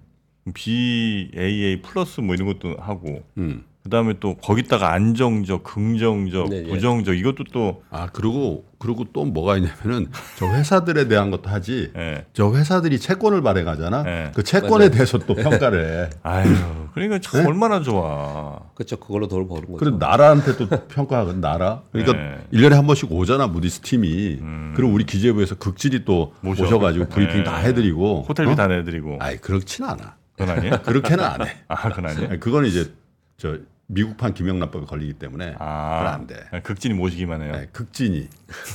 BAA 0.54 1.82
플러스 1.82 2.22
뭐 2.22 2.36
이런 2.36 2.48
것도 2.48 2.76
하고 2.80 3.24
음. 3.38 3.66
그다음에 3.88 4.16
또 4.20 4.36
거기다가 4.36 4.92
안정적, 4.92 5.64
긍정적, 5.64 6.50
네, 6.50 6.64
예. 6.66 6.70
부정적 6.70 7.18
이것도 7.18 7.46
또 7.54 7.82
아 7.90 8.08
그리고 8.12 8.66
그리고 8.80 9.06
또 9.12 9.26
뭐가 9.26 9.58
있냐면은 9.58 10.08
저 10.38 10.46
회사들에 10.48 11.08
대한 11.08 11.32
것도 11.32 11.50
하지. 11.50 11.92
예. 11.96 12.26
저 12.34 12.54
회사들이 12.54 13.00
채권을 13.00 13.42
발행하잖아. 13.42 14.04
네. 14.04 14.32
그 14.36 14.44
채권에 14.44 14.90
대해서 14.90 15.18
또 15.18 15.34
평가를 15.34 16.04
해. 16.06 16.10
아유, 16.22 16.54
그러니까 16.94 17.18
참 17.20 17.42
네? 17.42 17.48
얼마나 17.48 17.82
좋아. 17.82 18.60
그렇죠. 18.76 18.98
그걸로 18.98 19.28
돈을 19.28 19.48
버는 19.48 19.64
거죠. 19.64 19.78
그리고 19.78 19.98
나라한테 19.98 20.58
또 20.58 20.68
평가하거든 20.68 21.42
나라. 21.42 21.82
그러니까 21.92 22.14
네. 22.18 22.38
일 22.52 22.62
1년에 22.62 22.74
한 22.74 22.86
번씩 22.86 23.12
오잖아 23.12 23.48
무디스 23.48 23.82
팀이. 23.82 24.38
음. 24.42 24.74
그리고 24.76 24.92
우리 24.94 25.06
기재부에서 25.06 25.56
극질이 25.56 26.06
또 26.06 26.34
모셔. 26.42 26.64
모셔가지고 26.64 27.08
브리핑 27.08 27.38
네. 27.38 27.44
다 27.44 27.58
해드리고. 27.58 28.26
호텔비 28.30 28.52
어? 28.52 28.56
다 28.56 28.68
내드리고. 28.68 29.18
아이 29.20 29.38
그렇진 29.38 29.86
않아. 29.86 30.18
그건 30.38 30.56
아니에요? 30.58 30.82
그렇게는 30.86 31.24
안 31.24 31.42
해. 31.48 31.58
아, 31.68 31.90
그건 31.90 32.06
아니에요? 32.12 32.30
아니, 32.30 32.40
그건 32.40 32.66
이제 32.66 32.92
저 33.38 33.58
미국판 33.88 34.34
김영란법에 34.34 34.86
걸리기 34.86 35.14
때문에 35.14 35.54
그건 35.54 35.68
아, 35.68 36.12
안 36.14 36.28
돼. 36.28 36.36
극진이 36.64 36.94
모시기만 36.94 37.42
해요. 37.42 37.54
네, 37.54 37.68
극진이 37.72 38.28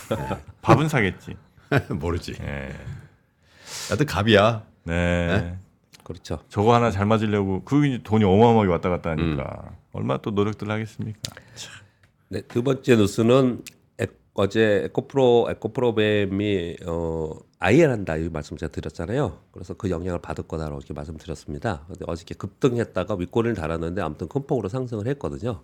밥은 0.63 0.89
사겠지. 0.89 1.37
모르지. 1.93 2.35
예. 2.43 2.71
하여튼 3.89 4.07
갑이야. 4.07 4.65
네. 4.85 5.57
그렇죠. 6.03 6.41
저거 6.49 6.75
하나 6.75 6.91
잘 6.91 7.07
맞으려고 7.07 7.63
그 7.65 8.01
돈이 8.03 8.25
어마어마하게 8.25 8.71
왔다 8.71 8.89
갔다 8.89 9.11
하니까 9.11 9.63
음. 9.71 9.77
얼마나 9.93 10.21
또 10.21 10.31
노력들 10.31 10.71
하겠습니까? 10.71 11.21
네, 12.29 12.41
두 12.43 12.63
번째 12.63 12.97
뉴스는 12.97 13.63
에- 14.01 14.07
어제 14.35 14.83
에코프로 14.87 15.49
에코프로뱀이 15.51 16.77
어 16.87 17.31
IR 17.63 17.91
한다 17.91 18.17
이 18.17 18.29
말씀 18.29 18.57
제가 18.57 18.73
드렸잖아요. 18.73 19.39
그래서 19.53 19.75
그 19.75 19.89
영향을 19.89 20.21
받을 20.21 20.47
거다라고 20.49 20.79
이렇게 20.79 20.93
말씀드렸습니다. 20.95 21.85
근데 21.87 22.05
어저께 22.09 22.35
급등했다가 22.35 23.15
윗꼬리를 23.15 23.55
달았는데 23.55 24.03
아무튼 24.03 24.27
큰 24.27 24.47
폭으로 24.47 24.69
상승을 24.69 25.07
했거든요. 25.07 25.63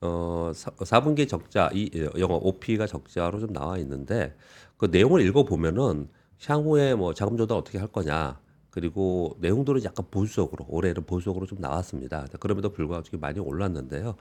어 0.00 0.50
사, 0.54 0.72
4분기 0.72 1.28
적자 1.28 1.70
이 1.72 1.88
영어 2.18 2.36
OP가 2.36 2.86
적자로 2.86 3.38
좀 3.38 3.52
나와 3.52 3.78
있는데 3.78 4.36
그 4.76 4.86
내용을 4.86 5.22
읽어 5.22 5.44
보면은 5.44 6.08
향후에 6.44 6.94
뭐 6.96 7.14
자금 7.14 7.36
조달 7.36 7.56
어떻게 7.56 7.78
할 7.78 7.86
거냐 7.88 8.38
그리고 8.76 9.34
내용들은 9.40 9.84
약간 9.84 10.04
보수적으로 10.10 10.66
올해는 10.68 11.04
보수적으로 11.06 11.46
좀 11.46 11.58
나왔습니다. 11.62 12.26
그럼에도 12.38 12.68
불구하고 12.68 13.04
좀 13.04 13.18
많이 13.20 13.40
올랐는데요. 13.40 14.16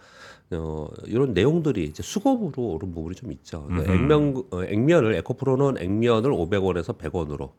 어, 0.52 0.88
이런 1.08 1.34
내용들이 1.34 1.84
이제 1.84 2.02
수급으로 2.02 2.70
오른 2.70 2.94
부분이 2.94 3.16
좀 3.16 3.34
있죠. 3.34 3.66
그러니까 3.68 3.92
음흠. 3.92 4.02
액면 4.02 4.44
어, 4.52 4.64
액면을 4.64 5.16
에코프로는 5.16 5.84
액면을 5.84 6.32
500원에서 6.32 6.98
100원으로 6.98 7.52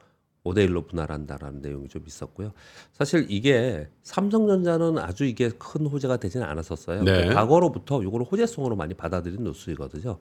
5대 0.44 0.66
1로 0.70 0.88
분할한다라는 0.88 1.60
내용이 1.60 1.88
좀 1.88 2.02
있었고요. 2.06 2.52
사실 2.92 3.26
이게 3.28 3.90
삼성전자는 4.02 4.96
아주 4.96 5.26
이게 5.26 5.50
큰 5.50 5.84
호재가 5.84 6.16
되지는 6.16 6.46
않았었어요. 6.46 7.02
네. 7.02 7.26
과거로부터 7.26 8.02
이거를 8.02 8.24
호재성으로 8.24 8.74
많이 8.74 8.94
받아들인 8.94 9.44
뉴스이거든요. 9.44 10.18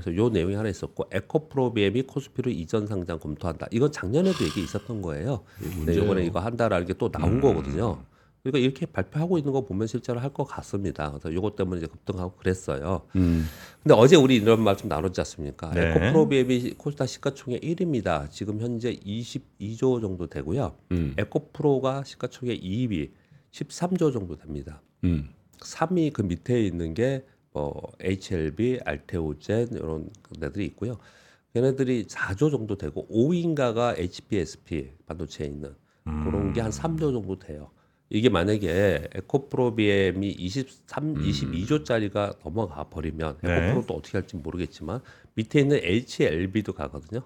그래서 0.00 0.14
요 0.16 0.28
내용이 0.28 0.54
하나 0.54 0.68
있었고 0.68 1.04
에코프로비엠이 1.10 2.02
코스피로 2.02 2.50
이전 2.50 2.86
상장 2.86 3.18
검토한다. 3.18 3.66
이건 3.70 3.90
작년에도 3.92 4.44
얘기 4.44 4.62
있었던 4.62 5.00
거예요. 5.00 5.42
근데 5.58 5.94
이번에 5.94 6.24
이거 6.26 6.40
한다라는 6.40 6.86
게 6.86 6.92
또 6.98 7.10
나온 7.10 7.40
거거든요. 7.40 7.98
그러니까 8.42 8.58
이렇게 8.58 8.86
발표하고 8.86 9.38
있는 9.38 9.52
거 9.52 9.64
보면 9.64 9.86
실제로 9.88 10.20
할 10.20 10.30
것 10.32 10.44
같습니다. 10.44 11.10
그래서 11.10 11.32
요것 11.34 11.56
때문에 11.56 11.78
이제 11.78 11.86
급등하고 11.86 12.36
그랬어요. 12.36 13.02
음. 13.16 13.46
근데 13.82 13.94
어제 13.94 14.16
우리 14.16 14.36
이런 14.36 14.62
말씀 14.62 14.88
나눴지 14.88 15.20
않습니까? 15.22 15.70
네. 15.72 15.80
에코프로비엠이 16.08 16.74
코스닥 16.76 17.08
시가총액 17.08 17.62
1위입니다. 17.62 18.30
지금 18.30 18.60
현재 18.60 18.94
22조 18.94 20.00
정도 20.00 20.26
되고요. 20.28 20.74
음. 20.92 21.14
에코프로가 21.18 22.04
시가총액 22.04 22.60
2위 22.60 23.10
13조 23.50 24.12
정도 24.12 24.36
됩니다. 24.36 24.80
음. 25.04 25.30
3위 25.60 26.12
그 26.12 26.22
밑에 26.22 26.62
있는 26.64 26.92
게 26.94 27.24
뭐 27.56 27.90
HLB, 28.00 28.80
알테오젠 28.84 29.68
이런 29.72 30.10
데들이 30.38 30.66
있고요. 30.66 30.98
걔네들이 31.54 32.04
4조 32.04 32.50
정도 32.50 32.76
되고 32.76 33.08
5위인가가 33.08 33.98
HPSP 33.98 34.90
반도체에 35.06 35.46
있는 35.46 35.74
그런 36.04 36.52
게 36.52 36.60
한 36.60 36.70
3조 36.70 37.12
정도 37.14 37.38
돼요. 37.38 37.70
이게 38.10 38.28
만약에 38.28 39.08
에코프로비엠이 39.14 40.28
23, 40.28 41.14
22조짜리가 41.14 42.36
넘어가 42.44 42.84
버리면 42.84 43.38
네. 43.42 43.50
에코프로 43.50 43.86
또 43.86 43.94
어떻게 43.94 44.18
할지 44.18 44.36
모르겠지만 44.36 45.00
밑에 45.34 45.60
있는 45.60 45.80
HLB도 45.82 46.74
가거든요. 46.74 47.22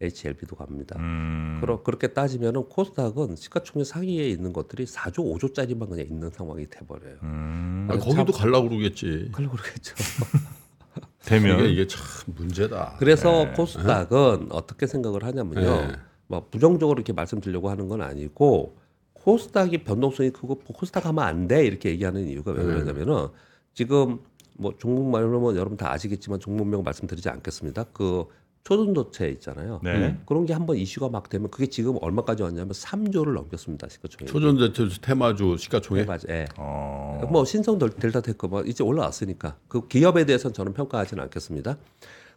HLB도 0.00 0.56
갑니다. 0.56 0.96
음. 0.98 1.58
그러, 1.60 1.82
그렇게 1.82 2.08
따지면은 2.08 2.64
코스닥은 2.68 3.36
시가총액 3.36 3.86
상위에 3.86 4.28
있는 4.28 4.52
것들이 4.52 4.84
4조, 4.84 5.38
5조짜리만 5.38 5.88
그냥 5.88 6.06
있는 6.06 6.30
상황이 6.30 6.66
돼버려요. 6.68 7.16
음. 7.22 7.88
아, 7.90 7.96
거기도 7.98 8.32
갈라고 8.32 8.68
그러겠지. 8.68 9.28
그걸 9.32 9.46
모르겠죠. 9.46 9.94
되면 11.24 11.60
이게, 11.60 11.68
이게 11.70 11.86
참 11.86 12.02
문제다. 12.36 12.96
그래서 12.98 13.50
코스닥은 13.52 14.48
어떻게 14.52 14.86
생각을 14.86 15.24
하냐면요. 15.24 15.86
네. 15.88 15.92
뭐 16.28 16.46
부정적으로 16.50 16.98
이렇게 16.98 17.12
말씀드리려고 17.12 17.70
하는 17.70 17.88
건 17.88 18.02
아니고 18.02 18.76
코스닥이 19.14 19.78
변동성이 19.84 20.30
크고 20.30 20.58
코스닥 20.60 21.06
하면 21.06 21.24
안 21.24 21.48
돼 21.48 21.66
이렇게 21.66 21.90
얘기하는 21.90 22.28
이유가 22.28 22.52
왜 22.52 22.62
그러냐면은 22.62 23.28
지금 23.74 24.20
뭐 24.56 24.74
종목 24.78 25.10
말로는 25.10 25.56
여러분 25.58 25.76
다 25.76 25.92
아시겠지만 25.92 26.38
종목명 26.40 26.82
말씀드리지 26.82 27.28
않겠습니다. 27.28 27.84
그 27.92 28.24
초전도체 28.66 29.28
있잖아요. 29.30 29.78
네. 29.84 30.18
그런 30.26 30.44
게 30.44 30.52
한번 30.52 30.76
이슈가 30.76 31.08
막 31.08 31.28
되면 31.28 31.48
그게 31.52 31.68
지금 31.68 31.96
얼마까지 32.00 32.42
왔냐면 32.42 32.72
3조를 32.72 33.32
넘겼습니다. 33.34 33.88
시가총액. 33.88 34.26
초전도체 34.26 34.90
테마주 35.00 35.56
시가총액 35.56 36.02
네, 36.02 36.06
맞아요. 36.06 36.20
예. 36.30 36.46
어. 36.58 37.20
뭐 37.30 37.44
신성 37.44 37.78
델- 37.78 37.90
델타 37.90 38.22
테크 38.22 38.46
뭐 38.46 38.62
이제 38.62 38.82
올라왔으니까 38.82 39.56
그 39.68 39.86
기업에 39.86 40.24
대해서는 40.26 40.52
저는 40.52 40.74
평가하지는 40.74 41.22
않겠습니다. 41.22 41.76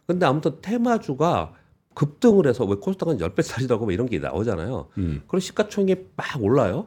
근데 0.06 0.24
아무튼 0.24 0.52
테마주가 0.62 1.52
급등을 1.94 2.46
해서 2.46 2.64
왜 2.64 2.76
코스닥은 2.76 3.18
10배짜리라고 3.18 3.80
뭐 3.80 3.90
이런 3.90 4.06
게 4.08 4.20
나오잖아요. 4.20 4.86
음. 4.98 5.22
그럼 5.26 5.40
시가총액 5.40 6.12
막 6.14 6.26
올라요. 6.40 6.86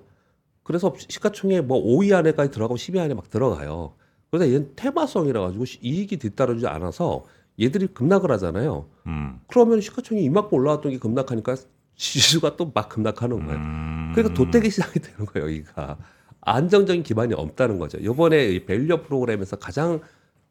그래서 0.64 0.94
시가총액 1.10 1.66
뭐 1.66 1.84
5위 1.84 2.14
안에까지 2.14 2.50
들어가고 2.50 2.76
10위 2.78 2.98
안에 3.00 3.14
막 3.14 3.30
들어가요. 3.30 3.94
그래서 4.32 4.48
얘는 4.48 4.72
테마성이라 4.78 5.42
가지고 5.42 5.66
시- 5.66 5.80
이익이 5.82 6.16
뒤따르지 6.18 6.66
않아서 6.66 7.26
얘들이 7.60 7.88
급락을 7.88 8.32
하잖아요. 8.32 8.86
음. 9.08 9.40
그러면 9.48 9.82
시가총액이 9.82 10.26
이만큼 10.26 10.58
올라왔던 10.58 10.92
게 10.92 10.98
급락하니까 11.00 11.56
지수가 11.96 12.56
또 12.58 12.72
막 12.74 12.90
급락하는 12.90 13.46
거예요. 13.46 13.60
음. 13.60 14.12
그러니까 14.16 14.34
도떼기 14.34 14.70
시장이 14.70 14.94
되는 14.94 15.26
거예요, 15.26 15.48
여기가. 15.48 15.98
안정적인 16.42 17.04
기반이 17.04 17.34
없다는 17.34 17.78
거죠. 17.80 17.98
이번에 18.00 18.50
이 18.50 18.66
value 18.66 19.04
프로그램에서 19.04 19.56
가장 19.58 20.02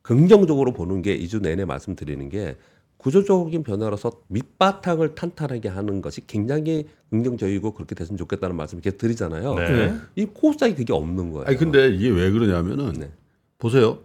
긍정적으로 0.03 0.73
보는 0.73 1.03
게 1.03 1.15
이주 1.15 1.41
내내 1.41 1.65
말씀드리는 1.65 2.29
게 2.29 2.57
구조적인 2.97 3.63
변화로서 3.65 4.13
밑바탕을 4.29 5.17
탄탄하게 5.17 5.69
하는 5.69 6.01
것이 6.01 6.25
굉장히 6.27 6.87
긍정적이고 7.11 7.75
그렇게 7.75 7.95
됐으면 7.97 8.17
좋겠다는 8.17 8.55
말씀을 8.57 8.81
계속 8.81 8.99
드리잖아요. 8.99 9.55
네. 9.57 9.95
이 10.15 10.25
코스닥이 10.25 10.77
그게 10.77 10.93
없는 10.93 11.33
거예요. 11.33 11.47
아니 11.49 11.57
근데 11.57 11.89
이게 11.89 12.09
왜 12.11 12.31
그러냐면은 12.31 12.93
네. 12.93 13.11
보세요. 13.59 13.99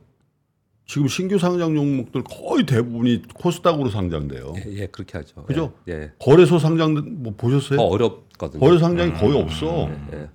지금 0.88 1.08
신규 1.08 1.38
상장 1.38 1.76
종목들 1.76 2.24
거의 2.24 2.66
대부분이 2.66 3.24
코스닥으로 3.34 3.90
상장돼요. 3.90 4.54
예, 4.58 4.82
예, 4.82 4.88
그렇게 4.88 5.18
하죠. 5.18 5.44
그죠? 5.44 5.74
예, 5.90 5.94
예. 5.94 6.12
거래소 6.18 6.60
상장 6.60 6.96
뭐 7.22 7.36
보셨어요? 7.36 7.78
더 7.78 7.84
어렵거든요. 7.84 8.60
거래 8.60 8.80
상장이 8.80 9.14
거의 9.14 9.40
없어. 9.40 9.90
예. 10.14 10.30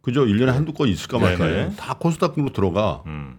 그죠? 0.00 0.24
1년에 0.24 0.46
한두 0.46 0.72
건 0.72 0.88
있을까 0.88 1.18
말까 1.18 1.46
네네. 1.46 1.58
해요. 1.60 1.72
다 1.76 1.94
코스닥으로 1.98 2.52
들어가. 2.52 3.02
음. 3.06 3.38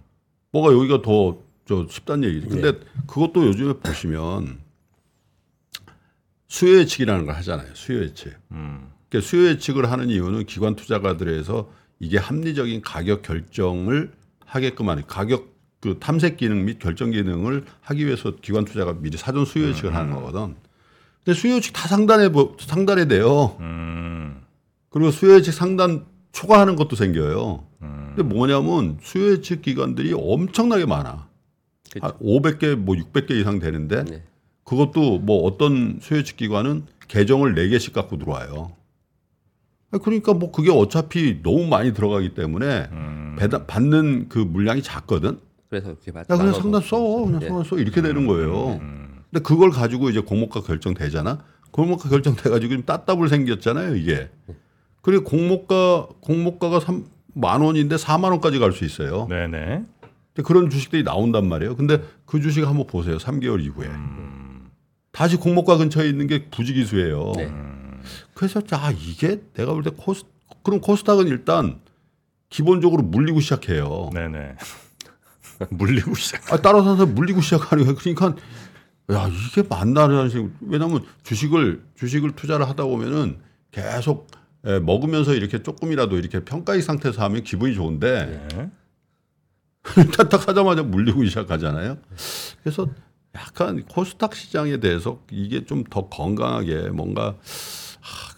뭐가 0.52 0.72
여기가 0.74 1.02
더 1.02 1.52
저 1.72 1.86
쉽단 1.90 2.24
얘기지. 2.24 2.48
근데 2.48 2.74
그것도 3.08 3.48
요즘에 3.48 3.74
보시면 3.74 4.60
수요 6.50 6.80
예측이라는 6.80 7.26
걸 7.26 7.36
하잖아요. 7.36 7.74
수요 7.76 8.02
예측. 8.02 8.36
음. 8.52 8.90
그러니까 9.10 9.28
수요 9.30 9.48
예측을 9.48 9.90
하는 9.90 10.10
이유는 10.10 10.46
기관 10.48 10.76
투자가들에서 10.76 11.72
이게 12.00 12.18
합리적인 12.18 12.82
가격 12.82 13.22
결정을 13.22 14.12
하게끔 14.46 14.90
하는 14.90 15.04
가격 15.08 15.50
그 15.82 15.98
탐색 16.00 16.38
기능 16.38 16.64
및 16.66 16.78
결정 16.80 17.10
기능을 17.12 17.66
하기 17.82 18.06
위해서 18.06 18.36
기관 18.42 18.66
투자가 18.66 18.94
미리 18.94 19.18
사전 19.18 19.46
수요 19.46 19.68
예측을 19.70 19.96
하는 19.96 20.14
거거든. 20.14 20.56
근데 21.26 21.38
수요 21.38 21.56
예측 21.56 21.74
다 21.74 21.88
상단에 21.88 22.30
뭐- 22.30 22.56
상단에 22.60 23.08
돼요. 23.08 23.58
음. 23.60 24.42
그리고 24.90 25.10
수요 25.12 25.34
예측 25.36 25.52
상단 25.54 26.06
초과하는 26.32 26.76
것도 26.76 26.96
생겨요. 26.96 27.66
근데 27.80 28.24
뭐냐면 28.24 28.98
수요 29.02 29.32
예측 29.32 29.62
기관들이 29.64 30.14
엄청나게 30.16 30.86
많아. 30.86 31.28
그죠. 31.92 32.06
한 32.06 32.12
500개 32.20 32.76
뭐 32.76 32.96
600개 32.96 33.32
이상 33.32 33.60
되는데 33.60 34.04
네. 34.06 34.24
그것도 34.64 35.18
뭐 35.20 35.44
어떤 35.44 35.98
수요 36.02 36.20
예측 36.20 36.38
기관은 36.38 36.86
계정을 37.08 37.56
4개씩 37.56 37.94
갖고 37.94 38.18
들어와요. 38.18 38.74
그러니까 40.04 40.34
뭐 40.34 40.52
그게 40.52 40.72
어차피 40.72 41.42
너무 41.44 41.66
많이 41.68 41.94
들어가기 41.94 42.34
때문에 42.34 42.88
음. 42.92 43.36
배당 43.40 43.66
받는 43.68 44.30
그 44.30 44.38
물량이 44.40 44.84
작거든. 44.84 45.40
그래서 45.72 45.90
이렇게 45.90 46.12
맞- 46.12 46.30
야 46.30 46.36
그냥 46.38 46.52
상단 46.54 46.82
써, 46.82 46.98
그냥 47.00 47.42
예. 47.42 47.48
상단 47.48 47.64
써 47.64 47.78
이렇게 47.78 48.02
되는 48.02 48.28
거예요. 48.28 48.74
음. 48.82 49.22
근데 49.32 49.42
그걸 49.42 49.72
가지고 49.72 50.10
이제 50.10 50.20
공모가 50.20 50.62
결정되잖아. 50.62 51.40
공모가 51.72 52.10
결정돼가지고 52.10 52.68
지금 52.70 52.84
따따블 52.86 53.30
생겼잖아요, 53.30 53.96
이게. 53.96 54.30
그리고 55.02 55.24
공모가 55.24 56.08
공모가가 56.20 56.80
3만 56.80 57.64
원인데 57.64 57.96
4만 57.96 58.26
원까지 58.32 58.60
갈 58.60 58.74
수 58.74 58.84
있어요. 58.84 59.28
네네. 59.30 59.86
근데 60.34 60.46
그런 60.46 60.70
주식들이 60.70 61.04
나온단 61.04 61.48
말이에요. 61.48 61.78
근데 61.78 62.02
그 62.26 62.42
주식 62.42 62.68
한번 62.68 62.86
보세요. 62.86 63.16
3개월 63.18 63.64
이후에 63.64 63.88
다시 65.14 65.38
공모가 65.38 65.78
근처에 65.78 66.10
있는 66.10 66.28
게 66.28 66.50
부지기수예요. 66.50 67.32
네. 67.38 67.50
그래서 68.34 68.60
자 68.60 68.92
이게 68.92 69.40
내가 69.54 69.72
볼 69.74 69.84
때 69.84 69.92
코스 69.96 70.24
그럼 70.64 70.82
코스닥은 70.82 71.28
일단 71.30 71.80
기본적으로 72.50 73.02
물리고 73.04 73.40
시작해요. 73.40 74.10
네네. 74.14 74.56
물리고 75.72 76.16
시작. 76.16 76.52
아, 76.52 76.58
따라서서 76.58 77.06
물리고 77.06 77.42
시작하는 77.42 77.84
거예요. 77.86 77.98
그러니까 77.98 78.36
야 79.12 79.28
이게 79.28 79.64
맞나라는 79.68 80.30
식. 80.30 80.50
왜냐하면 80.62 81.04
주식을 81.24 81.84
주식을 81.96 82.32
투자를 82.36 82.68
하다 82.68 82.84
보면은 82.86 83.40
계속 83.72 84.28
예, 84.68 84.80
먹으면서 84.80 85.34
이렇게 85.34 85.64
조금이라도 85.64 86.18
이렇게 86.18 86.44
평가익 86.44 86.84
상태에서 86.84 87.24
하면 87.24 87.44
기분이 87.44 87.74
좋은데 87.74 88.48
네. 88.54 88.70
일단 89.98 90.30
딱 90.30 90.48
하자마자 90.48 90.84
물리고 90.84 91.26
시작하잖아요. 91.26 91.98
그래서 92.62 92.88
약간 93.36 93.84
코스닥 93.86 94.36
시장에 94.36 94.78
대해서 94.80 95.22
이게 95.32 95.66
좀 95.66 95.84
더 95.90 96.08
건강하게 96.10 96.90
뭔가 96.90 97.30
아, 97.30 97.36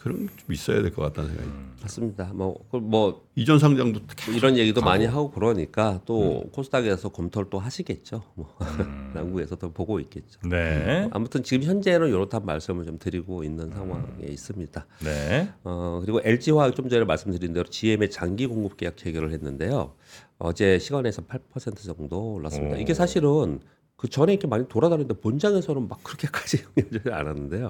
그런 0.04 0.28
게 0.28 0.34
좀 0.36 0.52
있어야 0.54 0.82
될 0.82 0.92
것 0.92 1.02
같다는 1.04 1.30
생각이. 1.30 1.50
맞습니다. 1.82 2.32
뭐, 2.34 2.56
그 2.70 2.78
뭐 2.78 3.26
이전 3.36 3.58
상장도 3.60 4.02
계속 4.16 4.34
이런 4.38 4.58
얘기도 4.58 4.82
가고. 4.82 4.90
많이 4.92 5.06
하고 5.06 5.32
그러니까 5.32 6.02
또 6.06 6.44
코스닥에서 6.52 7.10
검토를 7.10 7.50
또 7.50 7.60
하시겠죠. 7.60 8.22
뭐 8.36 8.54
남국에서도 9.16 9.72
보고 9.72 10.00
있겠죠. 10.02 10.40
네. 10.50 11.08
아무튼 11.12 11.44
지금 11.44 11.66
현재는 11.66 12.10
이렇다는 12.10 12.46
말씀을 12.46 12.86
좀 12.86 13.00
드리고 13.00 13.44
있는 13.46 13.72
상황에 13.72 14.26
있습니다. 14.28 14.86
네. 15.06 15.50
어, 15.64 16.00
그리고 16.04 16.20
LG화학 16.24 16.76
좀 16.76 16.90
전에 16.90 17.06
말씀드린 17.06 17.54
대로 17.54 17.68
GM의 17.70 18.12
장기 18.12 18.46
공급 18.48 18.76
계약 18.78 18.98
체결을 18.98 19.32
했는데요. 19.32 19.94
어제 20.38 20.80
시간에서 20.80 21.22
8% 21.24 21.78
정도 21.84 22.34
올랐습니다. 22.34 22.76
오. 22.76 22.80
이게 22.80 22.94
사실은 22.94 23.60
그 23.96 24.10
전에 24.10 24.34
이렇게 24.34 24.48
많이 24.48 24.68
돌아다니는데 24.68 25.22
본장에서는 25.22 25.88
막 25.88 26.04
그렇게까지 26.04 26.64
영향되지 26.78 27.10
않았는데요. 27.10 27.70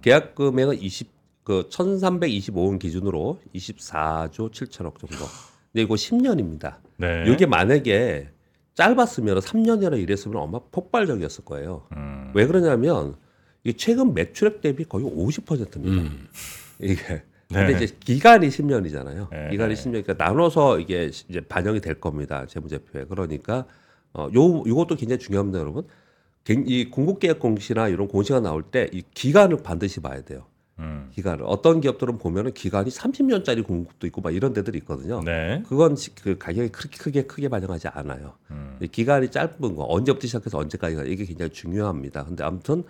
계약 0.00 0.34
금액은 0.34 0.80
20, 0.80 1.17
그 1.48 1.66
1,325원 1.70 2.78
기준으로 2.78 3.38
24조 3.54 4.50
7천억 4.52 4.98
정도. 4.98 5.24
근데 5.72 5.82
이거 5.82 5.94
10년입니다. 5.94 6.74
네. 6.98 7.24
이게 7.26 7.46
만약에 7.46 8.28
짧았으면 8.74 9.38
3년이나 9.40 9.98
일했으면 9.98 10.42
아마 10.42 10.58
폭발적이었을 10.70 11.46
거예요. 11.46 11.86
음. 11.96 12.32
왜 12.34 12.46
그러냐면 12.46 13.14
이게 13.64 13.74
최근 13.78 14.12
매출액 14.12 14.60
대비 14.60 14.84
거의 14.84 15.06
50%입니다. 15.06 16.02
음. 16.02 16.28
이게 16.80 17.22
근데 17.48 17.78
네. 17.78 17.82
이제 17.82 17.96
기간이 17.98 18.48
10년이잖아요. 18.48 19.30
네. 19.30 19.48
기간이 19.50 19.72
10년이니까 19.72 20.18
나눠서 20.18 20.80
이게 20.80 21.06
이제 21.06 21.40
반영이 21.40 21.80
될 21.80 21.94
겁니다. 21.98 22.44
재무제표에. 22.46 23.04
그러니까 23.06 23.64
어, 24.12 24.28
요 24.36 24.62
요것도 24.66 24.96
굉장히 24.96 25.18
중요합니다, 25.18 25.60
여러분. 25.60 25.86
갱- 26.44 26.64
이 26.66 26.90
공급계약 26.90 27.38
공시나 27.38 27.88
이런 27.88 28.06
공시가 28.06 28.40
나올 28.40 28.62
때 28.64 28.90
이 28.92 29.02
기간을 29.14 29.62
반드시 29.62 30.00
봐야 30.00 30.20
돼요. 30.20 30.44
음. 30.78 31.10
기간을 31.12 31.44
어떤 31.46 31.80
기업들은 31.80 32.18
보면은 32.18 32.52
기간이 32.54 32.90
30년짜리 32.90 33.64
공급도 33.66 34.06
있고 34.06 34.20
막 34.20 34.34
이런 34.34 34.52
데들이 34.52 34.78
있거든요. 34.78 35.22
네. 35.24 35.62
그건 35.68 35.96
시- 35.96 36.14
그 36.14 36.38
가격이 36.38 36.70
크게 36.70 36.96
크게 36.98 37.22
크게 37.26 37.48
반영하지 37.48 37.88
않아요. 37.88 38.34
음. 38.50 38.76
이 38.80 38.86
기간이 38.86 39.30
짧은 39.30 39.74
거 39.74 39.84
언제부터 39.88 40.26
시작해서 40.26 40.58
언제까지가 40.58 41.04
이게 41.04 41.24
굉장히 41.24 41.52
중요합니다. 41.52 42.24
근데 42.24 42.44
아무튼 42.44 42.84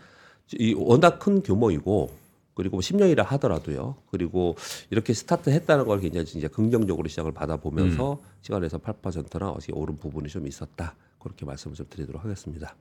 이 0.53 0.75
워낙 0.75 1.19
큰 1.19 1.43
규모이고 1.43 2.11
그리고 2.55 2.81
10년이라 2.81 3.23
하더라도요. 3.25 3.95
그리고 4.11 4.57
이렇게 4.91 5.15
스타트했다는 5.15 5.87
걸 5.87 6.01
굉장히 6.01 6.27
이제 6.27 6.49
긍정적으로 6.49 7.07
시작을 7.09 7.33
받아보면서 7.33 8.21
시간에서 8.43 8.79
8%나 8.79 9.51
어제 9.51 9.73
오른 9.73 9.97
부분이 9.97 10.29
좀 10.29 10.47
있었다. 10.47 10.95
그렇게 11.21 11.45
말씀을 11.47 11.77
좀 11.77 11.87
드리도록 11.89 12.25
하겠습니다. 12.25 12.75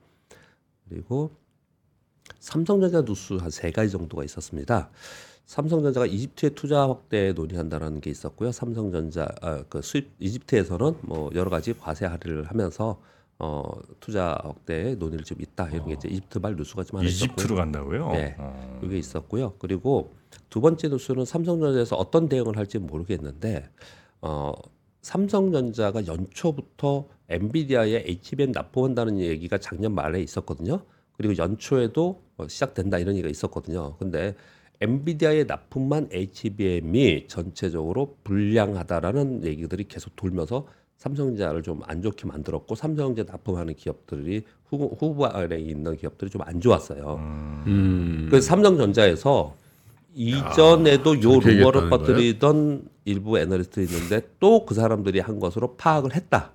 그리고 0.88 1.30
삼성전자 2.40 3.02
뉴스 3.04 3.34
한 3.34 3.50
세 3.50 3.70
가지 3.70 3.90
정도가 3.90 4.24
있었습니다. 4.24 4.90
삼성전자가 5.46 6.06
이집트에 6.06 6.50
투자 6.50 6.82
확대 6.88 7.32
논의한다라는 7.32 8.00
게 8.00 8.10
있었고요. 8.10 8.52
삼성전자 8.52 9.26
아, 9.40 9.64
그 9.68 9.80
수입 9.82 10.10
이집트에서는 10.20 10.94
뭐 11.02 11.30
여러 11.34 11.48
가지 11.50 11.72
과세 11.72 12.04
할인을 12.06 12.44
하면서 12.44 13.00
어, 13.38 13.62
투자 14.00 14.36
확대 14.42 14.94
논의를 14.96 15.24
좀 15.24 15.40
있다 15.40 15.68
이런 15.70 15.86
게 15.86 15.94
이제 15.94 16.08
이집트 16.08 16.38
말 16.38 16.54
뉴스가 16.56 16.84
좀 16.84 16.98
하나 16.98 17.08
있었고요. 17.08 17.32
이집트로 17.32 17.56
간다고요? 17.56 18.10
네. 18.12 18.34
어. 18.38 18.80
이게 18.82 18.98
있었고요. 18.98 19.54
그리고 19.58 20.12
두 20.50 20.60
번째 20.60 20.88
뉴스는 20.88 21.24
삼성전자에서 21.24 21.96
어떤 21.96 22.28
대응을 22.28 22.56
할지 22.58 22.78
모르겠는데 22.78 23.70
어, 24.20 24.52
삼성전자가 25.02 26.06
연초부터 26.06 27.06
엔비디아에 27.30 28.02
HBM 28.06 28.52
납품한다는 28.52 29.18
얘기가 29.20 29.56
작년 29.58 29.94
말에 29.94 30.20
있었거든요. 30.20 30.82
그리고 31.18 31.36
연초에도 31.36 32.22
어, 32.38 32.48
시작된다 32.48 32.98
이런 32.98 33.14
얘기가 33.16 33.28
있었거든요. 33.28 33.96
근데 33.98 34.34
엔비디아의 34.80 35.46
납품만 35.46 36.08
HBM이 36.12 37.26
전체적으로 37.28 38.16
불량하다라는 38.24 39.44
얘기들이 39.44 39.84
계속 39.88 40.14
돌면서 40.16 40.66
삼성전자를 40.98 41.62
좀 41.62 41.80
안 41.86 42.00
좋게 42.02 42.26
만들었고 42.26 42.74
삼성전자 42.76 43.30
납품하는 43.32 43.74
기업들이 43.74 44.42
후, 44.70 44.96
후반에 44.98 45.58
있는 45.58 45.96
기업들이 45.96 46.30
좀 46.30 46.42
안 46.42 46.60
좋았어요. 46.60 47.16
음. 47.16 47.64
음. 47.66 48.28
그 48.30 48.40
삼성전자에서 48.40 49.54
이전에도 50.14 51.16
요 51.16 51.20
저렇게 51.20 51.50
루머를 51.54 51.88
퍼뜨리던 51.90 52.88
일부 53.04 53.38
애널리스트 53.38 53.80
있는데 53.80 54.22
또 54.40 54.64
그 54.66 54.74
사람들이 54.74 55.20
한 55.20 55.38
것으로 55.40 55.76
파악을 55.76 56.14
했다. 56.14 56.52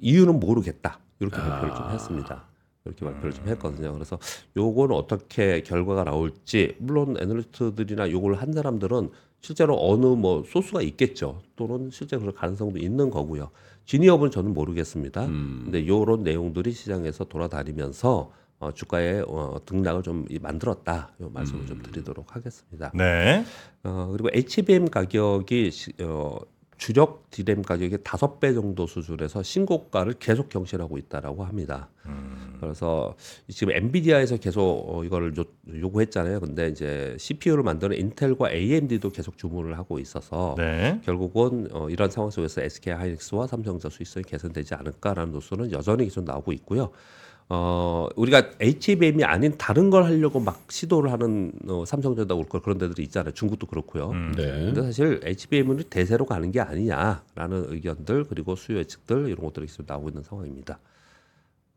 이유는 0.00 0.40
모르겠다. 0.40 0.98
이렇게 1.20 1.36
발표를 1.36 1.74
좀 1.74 1.90
했습니다. 1.90 2.44
이렇게 2.84 3.04
발표를 3.04 3.32
좀 3.32 3.46
했거든요. 3.48 3.92
그래서 3.92 4.18
요거는 4.56 4.94
어떻게 4.96 5.62
결과가 5.62 6.04
나올지 6.04 6.74
물론 6.78 7.16
애널리스트들이나 7.20 8.10
요걸 8.10 8.34
한 8.34 8.52
사람들은 8.52 9.10
실제로 9.40 9.76
어느 9.80 10.06
뭐 10.06 10.44
소스가 10.46 10.82
있겠죠. 10.82 11.42
또는 11.56 11.90
실제 11.90 12.16
그럴 12.16 12.32
가능성도 12.32 12.78
있는 12.78 13.10
거고요. 13.10 13.50
진위업은 13.86 14.30
저는 14.30 14.54
모르겠습니다. 14.54 15.26
근데 15.64 15.86
요런 15.86 16.22
내용들이 16.22 16.72
시장에서 16.72 17.24
돌아다니면서 17.24 18.32
어, 18.60 18.70
주가의 18.72 19.24
어, 19.26 19.60
등락을 19.66 20.04
좀 20.04 20.24
이- 20.30 20.38
만들었다. 20.38 21.10
요 21.20 21.30
말씀을 21.34 21.66
좀 21.66 21.82
드리도록 21.82 22.36
하겠습니다. 22.36 22.92
네. 22.94 23.44
어, 23.82 24.08
그리고 24.12 24.28
HBM 24.32 24.88
가격이 24.88 25.70
시- 25.72 25.92
어, 26.00 26.38
주력 26.78 27.28
디램 27.30 27.62
가격의 27.62 27.98
다섯 28.04 28.38
배 28.38 28.54
정도 28.54 28.86
수준에서 28.86 29.42
신고가를 29.42 30.14
계속 30.20 30.48
경신하고 30.48 30.96
있다라고 30.98 31.44
합니다. 31.44 31.88
그래서 32.66 33.14
지금 33.48 33.74
엔비디아에서 33.74 34.36
계속 34.36 34.62
어, 34.88 35.04
이거를 35.04 35.36
요, 35.36 35.44
요구했잖아요. 35.68 36.40
근데 36.40 36.68
이제 36.68 37.16
CPU를 37.18 37.64
만드는 37.64 37.96
인텔과 37.96 38.52
AMD도 38.52 39.10
계속 39.10 39.36
주문을 39.36 39.76
하고 39.78 39.98
있어서 39.98 40.54
네. 40.56 41.00
결국은 41.04 41.68
어, 41.72 41.88
이런 41.88 42.10
상황 42.10 42.30
속에서 42.30 42.62
SK 42.62 42.94
하이닉스와 42.94 43.48
삼성전자 43.48 43.88
수익성이 43.88 44.24
개선되지 44.24 44.74
않을까라는 44.74 45.32
노선은 45.32 45.72
여전히 45.72 46.04
계속 46.04 46.24
나오고 46.24 46.52
있고요. 46.52 46.90
어, 47.48 48.08
우리가 48.16 48.50
HBM이 48.60 49.24
아닌 49.24 49.58
다른 49.58 49.90
걸 49.90 50.04
하려고 50.04 50.38
막 50.38 50.64
시도를 50.70 51.10
하는 51.10 51.52
어, 51.68 51.84
삼성전자 51.84 52.34
올걸 52.34 52.62
그런 52.62 52.78
데들이 52.78 53.02
있잖아요. 53.02 53.34
중국도 53.34 53.66
그렇고요. 53.66 54.12
네. 54.36 54.46
근데 54.46 54.82
사실 54.82 55.20
HBM은 55.24 55.82
대세로 55.90 56.26
가는 56.26 56.50
게 56.52 56.60
아니냐라는 56.60 57.66
의견들 57.68 58.24
그리고 58.24 58.54
수요 58.54 58.78
예측들 58.78 59.28
이런 59.28 59.44
것들이 59.44 59.66
계속 59.66 59.84
나오고 59.86 60.10
있는 60.10 60.22
상황입니다. 60.22 60.78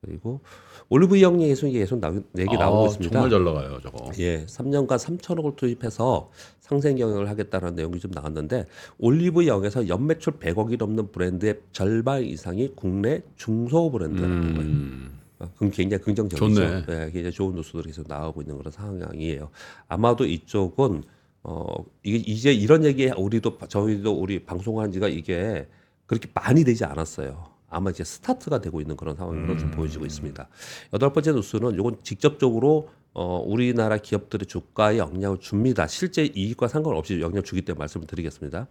그리고 0.05 0.41
올리브영리 0.89 1.47
계속 1.47 1.69
계속 1.69 1.99
나, 1.99 2.13
얘기 2.37 2.55
나오고 2.55 2.83
아, 2.83 2.87
있습니다. 2.87 3.11
정말 3.11 3.29
잘 3.29 3.43
나가요, 3.43 3.79
저거. 3.81 4.11
예, 4.19 4.45
3년간 4.45 4.97
3천억을 4.97 5.55
투입해서 5.55 6.29
상생 6.59 6.95
경영을 6.95 7.29
하겠다는 7.29 7.75
내용이 7.75 7.99
좀 7.99 8.11
나왔는데 8.11 8.67
올리브영에서 8.99 9.87
연매출 9.87 10.33
100억이 10.33 10.77
넘는 10.77 11.11
브랜드의 11.11 11.59
절반 11.71 12.23
이상이 12.23 12.71
국내 12.75 13.21
중소 13.35 13.91
브랜드라는 13.91 14.53
거예요. 14.55 14.69
음. 14.71 15.19
아, 15.39 15.49
그럼 15.57 15.71
굉장히 15.71 16.03
긍정적이죠. 16.03 16.55
좋네. 16.55 16.85
네, 16.85 17.11
굉장히 17.11 17.31
좋은 17.31 17.55
뉴스들이 17.55 17.87
계속 17.87 18.07
나오고 18.07 18.41
있는 18.41 18.57
그런 18.57 18.71
상황이에요. 18.71 19.49
아마도 19.87 20.25
이쪽은 20.25 21.03
어 21.43 21.65
이게 22.03 22.17
이제 22.17 22.53
이런 22.53 22.85
얘기 22.85 23.07
우리도 23.07 23.57
저희도 23.67 24.13
우리 24.13 24.43
방송한 24.43 24.91
지가 24.91 25.07
이게 25.07 25.67
그렇게 26.05 26.29
많이 26.33 26.63
되지 26.63 26.85
않았어요. 26.85 27.54
아마 27.75 27.89
이제 27.89 28.05
스타트가 28.05 28.61
되고 28.61 28.79
있는 28.79 28.95
그런 28.95 29.17
상황으로 29.17 29.57
좀 29.57 29.69
보여지고 29.71 30.05
있습니다. 30.05 30.47
여덟 30.93 31.11
번째 31.11 31.33
뉴스는 31.33 31.73
이건 31.73 31.97
직접적으로 32.03 32.87
어, 33.13 33.43
우리나라 33.45 33.97
기업들의 33.97 34.47
주가에 34.47 34.97
영향을 34.97 35.39
줍니다. 35.39 35.85
실제 35.87 36.25
이익과 36.25 36.69
상관없이 36.69 37.19
영향을 37.19 37.43
주기 37.43 37.61
때문에 37.63 37.79
말씀을 37.79 38.07
드리겠습니다. 38.07 38.67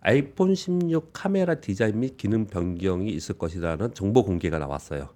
아이폰 0.00 0.54
16 0.54 1.10
카메라 1.12 1.56
디자인 1.56 1.98
및 1.98 2.16
기능 2.16 2.46
변경이 2.46 3.10
있을 3.10 3.36
것이라는 3.36 3.94
정보 3.94 4.24
공개가 4.24 4.58
나왔어요. 4.60 5.08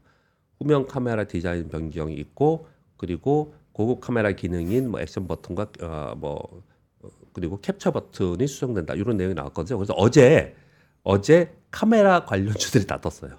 후면 0.58 0.88
카메라 0.88 1.24
디자인 1.24 1.68
변경이 1.68 2.14
있고 2.14 2.66
그리고 2.96 3.54
고급 3.72 4.00
카메라 4.00 4.32
기능인 4.32 4.90
뭐 4.90 5.00
액션 5.00 5.28
버튼과 5.28 5.66
어, 5.82 6.14
뭐 6.16 6.62
어, 7.02 7.08
그리고 7.32 7.60
캡처 7.60 7.92
버튼이 7.92 8.46
수정된다 8.48 8.94
이런 8.94 9.16
내용이 9.16 9.34
나왔거든요. 9.34 9.78
그래서 9.78 9.94
어제 9.94 10.54
어제 11.02 11.54
카메라 11.70 12.24
관련주들이 12.24 12.86
다 12.86 13.00
떴어요. 13.00 13.32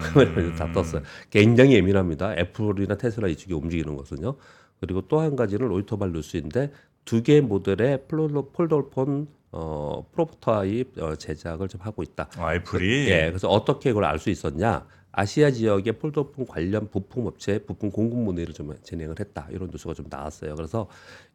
카메라 0.00 0.34
관련 0.34 0.54
다 0.54 0.70
떴어요. 0.72 1.02
굉장히 1.30 1.74
예민합니다. 1.74 2.34
애플이나 2.36 2.96
테슬라 2.96 3.28
이쪽이 3.28 3.54
움직이는 3.54 3.96
것은요. 3.96 4.36
그리고 4.80 5.02
또 5.08 5.20
한 5.20 5.36
가지는 5.36 5.68
로이터발 5.68 6.12
뉴스인데 6.12 6.72
두개 7.04 7.40
모델의 7.40 8.04
폴더- 8.08 8.52
폴더폰 8.52 9.28
어, 9.52 10.06
프로토타입 10.12 10.98
어, 11.02 11.16
제작을 11.16 11.68
좀 11.68 11.80
하고 11.80 12.02
있다. 12.04 12.28
아, 12.36 12.54
애플이 12.54 13.08
예, 13.10 13.26
그래서 13.28 13.48
어떻게 13.48 13.90
그걸 13.90 14.04
알 14.04 14.18
수 14.18 14.30
있었냐? 14.30 14.86
아시아 15.12 15.50
지역의 15.50 15.94
폴더폰 15.98 16.46
관련 16.46 16.88
부품 16.88 17.26
업체 17.26 17.58
부품 17.58 17.90
공급 17.90 18.16
문의를 18.20 18.54
좀 18.54 18.72
진행을 18.82 19.16
했다. 19.18 19.48
이런 19.50 19.68
뉴스가 19.70 19.92
좀 19.94 20.06
나왔어요. 20.08 20.54
그래서 20.54 20.86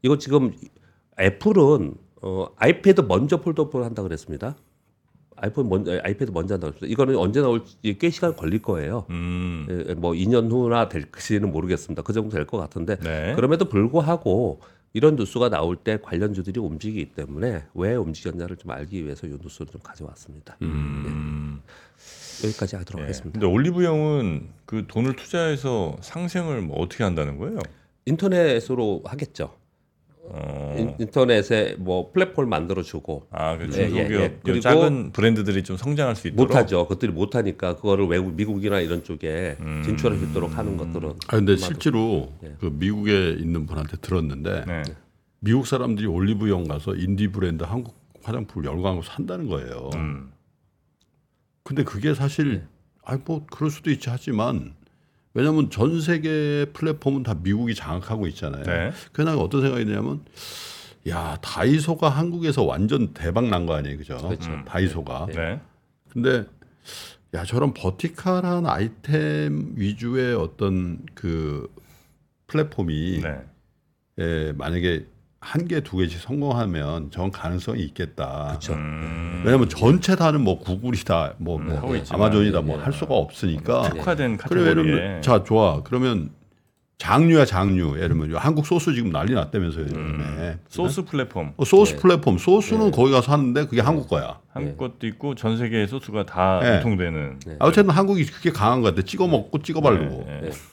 이거 0.02 0.18
지금 0.18 0.54
애플은 1.20 1.96
어, 2.22 2.48
아이패드 2.56 3.02
먼저 3.02 3.42
폴더폰 3.42 3.84
한다 3.84 4.02
그랬습니다. 4.02 4.56
아이폰 5.46 5.70
먼저 5.70 6.00
아이패드 6.04 6.32
먼저 6.32 6.56
한다 6.56 6.68
그랬습니다. 6.68 6.92
이거는 6.92 7.16
언제 7.18 7.40
나올지 7.42 7.78
꽤 8.00 8.10
시간 8.10 8.36
걸릴 8.36 8.62
거예요. 8.62 9.06
음. 9.12 9.68
예, 9.70 9.94
뭐 9.94 10.14
2년 10.14 10.50
후나 10.52 10.90
될지는 10.90 11.52
모르겠습니다. 11.52 12.02
그 12.02 12.14
정도 12.14 12.30
될 12.36 12.46
것 12.46 12.58
같은데 12.58 12.98
네. 13.00 13.34
그럼에도 13.36 13.66
불구하고 13.66 14.60
이런 14.94 15.16
뉴스가 15.16 15.50
나올 15.50 15.76
때 15.76 16.00
관련주들이 16.02 16.60
움직이기 16.60 17.12
때문에 17.14 17.66
왜 17.74 17.96
움직였냐를 17.96 18.56
좀 18.56 18.72
알기 18.72 19.04
위해서 19.04 19.28
이 19.28 19.32
뉴스를 19.42 19.68
좀 19.72 19.82
가져왔습니다. 19.84 20.58
음. 20.62 21.62
여기까지 22.44 22.76
하도록 22.78 23.00
예. 23.00 23.04
하겠습니다. 23.04 23.40
근데 23.40 23.46
올리브영은 23.52 24.48
그 24.66 24.86
돈을 24.88 25.16
투자해서 25.16 25.98
상생을 26.02 26.62
뭐 26.62 26.78
어떻게 26.80 27.04
한다는 27.04 27.38
거예요? 27.38 27.60
인터넷으로 28.06 29.02
하겠죠. 29.06 29.56
어. 30.28 30.76
인, 30.78 30.96
인터넷에 31.00 31.76
뭐 31.78 32.12
플랫폼 32.12 32.50
만들어 32.50 32.82
주고 32.82 33.28
아, 33.32 33.58
그 33.58 33.66
예, 33.66 33.70
중소기업 33.70 34.12
예, 34.12 34.24
예. 34.24 34.40
그리고 34.44 34.60
작은 34.60 35.12
브랜드들이 35.12 35.64
좀 35.64 35.78
성장할 35.78 36.16
수 36.16 36.28
있도록 36.28 36.48
못하죠. 36.48 36.84
그것들이 36.84 37.12
못하니까 37.12 37.76
그거를 37.76 38.08
외국 38.08 38.34
미국이나 38.34 38.80
이런 38.80 39.04
쪽에 39.04 39.58
음. 39.60 39.84
진출할 39.86 40.18
수 40.18 40.26
있도록 40.26 40.58
하는 40.58 40.78
것들은 40.78 41.14
아 41.28 41.36
근데 41.38 41.56
실제로 41.56 42.32
예. 42.44 42.56
그 42.60 42.68
미국에 42.74 43.32
있는 43.32 43.66
분한테 43.66 43.98
들었는데 43.98 44.66
네. 44.66 44.84
미국 45.40 45.68
사람들이 45.68 46.08
올리브영 46.08 46.68
가서 46.68 46.96
인디 46.96 47.28
브랜드 47.28 47.64
한국 47.64 47.96
화장품을 48.24 48.68
열광하고 48.68 49.04
산다는 49.04 49.48
거예요. 49.48 49.90
음. 49.96 50.32
근데 51.64 51.84
그게 51.84 52.14
사실 52.14 52.64
아니 53.04 53.22
뭐 53.26 53.46
그럴 53.52 53.70
수도 53.70 53.92
있지 53.92 54.10
하지만 54.10 54.74
왜냐하면 55.36 55.70
전 55.70 56.02
세계 56.02 56.66
플랫폼은 56.74 57.22
다 57.24 57.36
미국이 57.36 57.76
장악하고 57.76 58.26
있잖아요. 58.28 58.64
네. 58.64 58.92
그래서 59.12 59.32
난 59.32 59.38
어떤 59.40 59.62
생각이 59.62 59.86
드냐면 59.86 60.22
야 61.10 61.38
다이소가 61.42 62.10
한국에서 62.10 62.64
완전 62.64 63.14
대박 63.14 63.48
난 63.50 63.66
거 63.68 63.76
아니에요, 63.76 63.98
그죠? 63.98 64.18
그렇죠. 64.18 64.50
다이소가. 64.66 65.28
네. 65.36 65.60
근데 66.10 66.46
야 67.34 67.44
저런 67.44 67.74
버티컬한 67.74 68.66
아이템 68.66 69.74
위주의 69.76 70.34
어떤 70.34 71.06
그 71.14 71.70
플랫폼이 72.48 73.22
네. 73.22 73.40
예, 74.20 74.54
만약에 74.58 75.06
한 75.46 75.68
개 75.68 75.80
두 75.82 75.98
개씩 75.98 76.20
성공하면 76.22 77.12
저건 77.12 77.32
가능성이 77.32 77.84
있겠다. 77.84 78.48
그렇죠. 78.50 78.74
음. 78.74 79.44
왜냐하면 79.46 79.70
전체 79.70 80.16
다는 80.16 80.42
뭐 80.42 80.58
구글이다, 80.60 81.36
뭐, 81.38 81.60
뭐 81.60 81.76
하고 81.76 81.96
있지만, 81.96 82.20
아마존이다, 82.22 82.58
예, 82.58 82.62
뭐 82.64 82.80
예. 82.80 82.82
할 82.84 82.92
수가 82.92 83.14
없으니까. 83.14 83.84
특화된 83.90 84.38
그래 84.38 84.62
예를 84.62 84.76
카테고리에. 84.84 85.22
자 85.22 85.44
좋아. 85.44 85.84
그러면 85.84 86.32
장류야 86.98 87.46
장류. 87.46 87.98
예를 87.98 88.18
들면 88.18 88.36
한국 88.38 88.66
소스 88.66 88.94
지금 88.96 89.12
난리 89.12 89.34
났다면서요 89.36 89.84
요즘에. 89.84 90.58
소스 90.68 91.04
플랫폼. 91.06 91.54
어, 91.58 91.66
소스 91.66 91.98
플랫폼. 91.98 92.38
소스는 92.40 92.90
거기 92.92 93.12
가서 93.12 93.32
하는데 93.34 93.66
그게 93.68 93.82
한국 93.82 94.08
거야. 94.10 94.40
한국 94.52 94.78
것도 94.78 95.06
있고 95.08 95.36
전 95.36 95.58
세계의 95.58 95.88
소스가 95.90 96.26
다 96.26 96.60
네. 96.64 96.78
유통되는. 96.80 97.40
아, 97.60 97.66
어쨌든 97.68 97.92
한국이 97.92 98.26
그게 98.26 98.50
강한 98.50 98.82
것 98.82 98.96
같아. 98.96 99.06
찍어 99.06 99.28
먹고 99.28 99.62
찍어 99.62 99.82
바르고. 99.82 100.26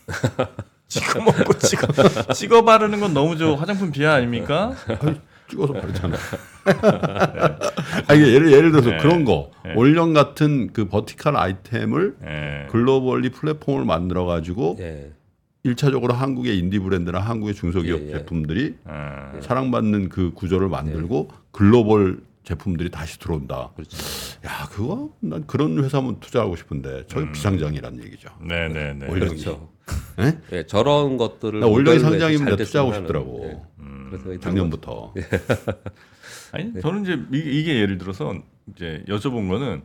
네, 0.92 1.00
네. 1.00 1.06
찍어 1.06 1.20
먹고 1.20 1.58
찍어 1.58 2.32
찍어 2.34 2.64
바르는 2.64 3.00
건 3.00 3.14
너무 3.14 3.36
저 3.36 3.54
화장품 3.54 3.90
비하 3.90 4.14
아닙니까? 4.14 4.74
아니, 5.00 5.20
찍어서 5.48 5.72
바르잖아. 5.72 6.16
아 8.08 8.14
이게 8.14 8.32
예를 8.32 8.52
예를 8.52 8.70
들어서 8.70 8.90
네. 8.90 8.98
그런 8.98 9.24
거 9.24 9.50
네. 9.64 9.74
올영 9.74 10.12
같은 10.12 10.72
그 10.72 10.86
버티컬 10.86 11.36
아이템을 11.36 12.16
예. 12.24 12.66
글로벌리 12.70 13.30
플랫폼을 13.30 13.84
만들어 13.84 14.24
가지고 14.24 14.76
예. 14.80 15.12
일차적으로 15.64 16.14
한국의 16.14 16.58
인디 16.58 16.78
브랜드나 16.78 17.20
한국의 17.20 17.54
중소기업 17.54 18.00
예, 18.00 18.06
예. 18.06 18.12
제품들이 18.12 18.76
아, 18.84 19.32
사랑받는 19.40 20.08
그 20.08 20.32
구조를 20.34 20.68
만들고 20.68 21.30
글로벌 21.52 22.20
제품들이 22.44 22.90
다시 22.90 23.18
들어온다. 23.20 23.70
그렇죠. 23.76 23.96
야 24.44 24.68
그거 24.70 25.10
난 25.20 25.46
그런 25.46 25.82
회사면 25.82 26.18
투자하고 26.18 26.56
싶은데 26.56 27.04
저게 27.06 27.30
비상장이란 27.30 28.02
얘기죠. 28.04 28.30
네, 28.40 28.68
네, 28.68 28.92
네. 28.94 29.06
그렇죠. 29.06 29.68
예? 30.20 30.38
예, 30.52 30.66
저런 30.66 31.16
것들을 31.16 31.62
해서 31.62 31.98
상장이면 32.10 32.56
투자하고 32.56 32.94
싶더라고. 32.94 33.40
예. 33.44 33.62
음. 33.80 34.08
그래서 34.10 34.40
작년부터. 34.40 35.12
아니 36.52 36.80
저는 36.80 37.02
이제 37.02 37.12
이- 37.32 37.60
이게 37.60 37.80
예를 37.80 37.98
들어서 37.98 38.34
이제 38.74 39.02
여쭤본 39.08 39.48
거는 39.48 39.82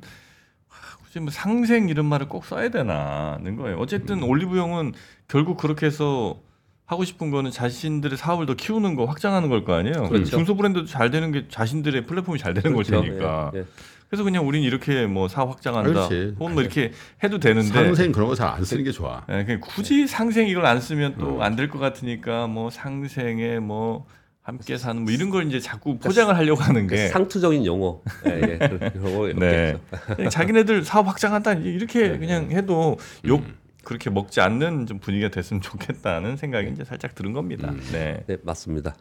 아, 0.69 0.73
굳이 1.03 1.19
뭐 1.19 1.31
상생 1.31 1.89
이런 1.89 2.05
말을 2.05 2.27
꼭 2.27 2.45
써야 2.45 2.69
되나는 2.69 3.55
거예요. 3.55 3.77
어쨌든 3.79 4.21
올리브영은 4.23 4.93
결국 5.27 5.57
그렇게 5.57 5.85
해서 5.85 6.39
하고 6.85 7.03
싶은 7.03 7.31
거는 7.31 7.51
자신들의 7.51 8.17
사업을 8.17 8.45
더 8.45 8.53
키우는 8.53 8.95
거 8.95 9.05
확장하는 9.05 9.49
걸 9.49 9.63
거 9.65 9.73
아니에요. 9.73 10.07
그렇죠. 10.09 10.25
중소 10.25 10.55
브랜드도 10.55 10.85
잘 10.85 11.09
되는 11.09 11.31
게 11.31 11.47
자신들의 11.49 12.05
플랫폼이 12.05 12.37
잘 12.37 12.53
되는 12.53 12.73
걸 12.75 12.83
그렇죠. 12.83 13.03
테니까. 13.05 13.51
예, 13.55 13.59
예. 13.59 13.65
그래서 14.09 14.23
그냥 14.23 14.47
우린 14.47 14.63
이렇게 14.63 15.05
뭐 15.05 15.27
사업 15.27 15.49
확장한다. 15.49 15.89
그렇지. 16.07 16.35
혹은 16.39 16.53
뭐 16.53 16.61
이렇게 16.61 16.91
해도 17.23 17.39
되는데 17.39 17.67
상생 17.67 18.11
그런 18.11 18.27
거 18.29 18.35
잘 18.35 18.47
안 18.49 18.63
쓰는 18.63 18.83
게 18.83 18.91
좋아. 18.91 19.23
예, 19.29 19.43
그냥 19.43 19.59
굳이 19.61 20.07
상생 20.07 20.47
이걸 20.47 20.65
안 20.65 20.79
쓰면 20.79 21.13
음. 21.13 21.19
또안 21.19 21.55
될 21.55 21.69
것 21.69 21.79
같으니까 21.79 22.47
뭐 22.47 22.69
상생에 22.69 23.59
뭐 23.59 24.05
함께 24.41 24.77
사는 24.77 25.01
뭐 25.03 25.11
이런 25.11 25.29
걸 25.29 25.45
이제 25.47 25.59
자꾸 25.59 25.97
포장을 25.99 26.33
하려고 26.33 26.61
하는 26.61 26.87
게 26.87 27.09
상투적인 27.09 27.65
용어. 27.65 27.99
예, 28.27 28.41
예. 28.41 28.57
그런 28.93 29.37
네. 29.39 29.77
그냥 30.15 30.29
자기네들 30.29 30.85
사업 30.85 31.07
확장한다 31.09 31.53
이렇게 31.55 32.07
네, 32.07 32.17
그냥 32.17 32.51
해도 32.51 32.97
욕 33.25 33.41
음. 33.41 33.55
그렇게 33.83 34.09
먹지 34.09 34.39
않는 34.41 34.85
좀 34.85 34.99
분위기가 34.99 35.29
됐으면 35.29 35.61
좋겠다는 35.61 36.37
생각이 36.37 36.69
이제 36.71 36.83
살짝 36.85 37.13
들은 37.15 37.33
겁니다. 37.33 37.69
음. 37.69 37.81
네. 37.91 38.23
네, 38.27 38.37
맞습니다. 38.43 38.95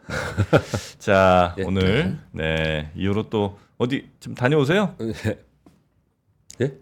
자 0.99 1.55
예. 1.59 1.63
오늘 1.63 2.17
네 2.31 2.91
이후로 2.95 3.29
또 3.29 3.57
어디 3.77 4.09
좀 4.19 4.33
다녀오세요? 4.35 4.95
예? 6.61 6.73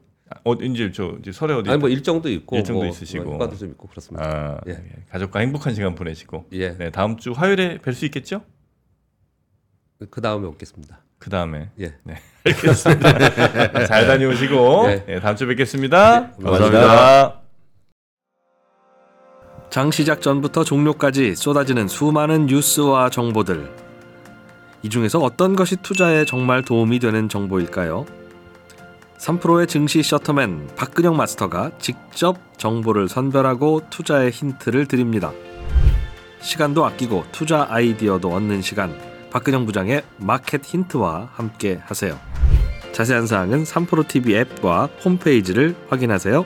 어 0.43 0.53
이제 0.53 0.91
저 0.91 1.15
이제 1.19 1.31
설에 1.31 1.53
어디 1.53 1.69
아니 1.69 1.79
뭐 1.79 1.89
일정도 1.89 2.29
있고 2.29 2.55
일정도 2.55 2.81
뭐 2.83 2.89
있으시고. 2.89 3.35
휴가도 3.35 3.55
좀 3.55 3.69
있고 3.71 3.87
그렇습니다. 3.87 4.25
아, 4.25 4.61
예. 4.67 4.71
예, 4.71 5.03
가족과 5.09 5.39
행복한 5.39 5.75
시간 5.75 5.93
보내시고 5.93 6.45
예. 6.53 6.75
네 6.77 6.89
다음 6.89 7.17
주 7.17 7.31
화요일에 7.31 7.77
뵐 7.77 7.93
수 7.93 8.05
있겠죠? 8.05 8.41
그 10.09 10.21
다음에 10.21 10.47
오겠습니다. 10.47 10.99
그 11.19 11.29
다음에 11.29 11.69
예. 11.79 11.95
네 12.03 12.15
알겠습니다. 12.45 13.85
잘 13.85 14.07
다녀오시고 14.07 14.85
예. 14.87 15.05
네, 15.05 15.19
다음 15.19 15.35
주에 15.35 15.47
뵙겠습니다. 15.47 16.31
네, 16.37 16.43
감사합니다. 16.43 17.41
장 19.69 19.91
시작 19.91 20.21
전부터 20.21 20.63
종료까지 20.63 21.35
쏟아지는 21.35 21.87
수많은 21.87 22.45
뉴스와 22.45 23.09
정보들. 23.09 23.84
이 24.85 24.89
중에서 24.89 25.17
어떤 25.17 25.55
것이 25.55 25.77
투자에 25.77 26.25
정말 26.25 26.61
도움이 26.61 26.99
되는 26.99 27.27
정보일까요? 27.27 28.05
3프로의 29.17 29.67
증시 29.67 30.03
셔터맨 30.03 30.75
박근영 30.75 31.17
마스터가 31.17 31.71
직접 31.79 32.37
정보를 32.59 33.09
선별하고 33.09 33.81
투자의 33.89 34.29
힌트를 34.29 34.85
드립니다. 34.85 35.31
시간도 36.39 36.85
아끼고 36.85 37.23
투자 37.31 37.65
아이디어도 37.67 38.31
얻는 38.31 38.61
시간. 38.61 38.95
박근영 39.31 39.65
부장의 39.65 40.03
마켓 40.17 40.63
힌트와 40.63 41.29
함께 41.33 41.81
하세요. 41.83 42.19
자세한 42.91 43.25
사항은 43.25 43.63
3프로 43.63 44.07
TV 44.07 44.35
앱과 44.35 44.89
홈페이지를 45.03 45.75
확인하세요. 45.89 46.45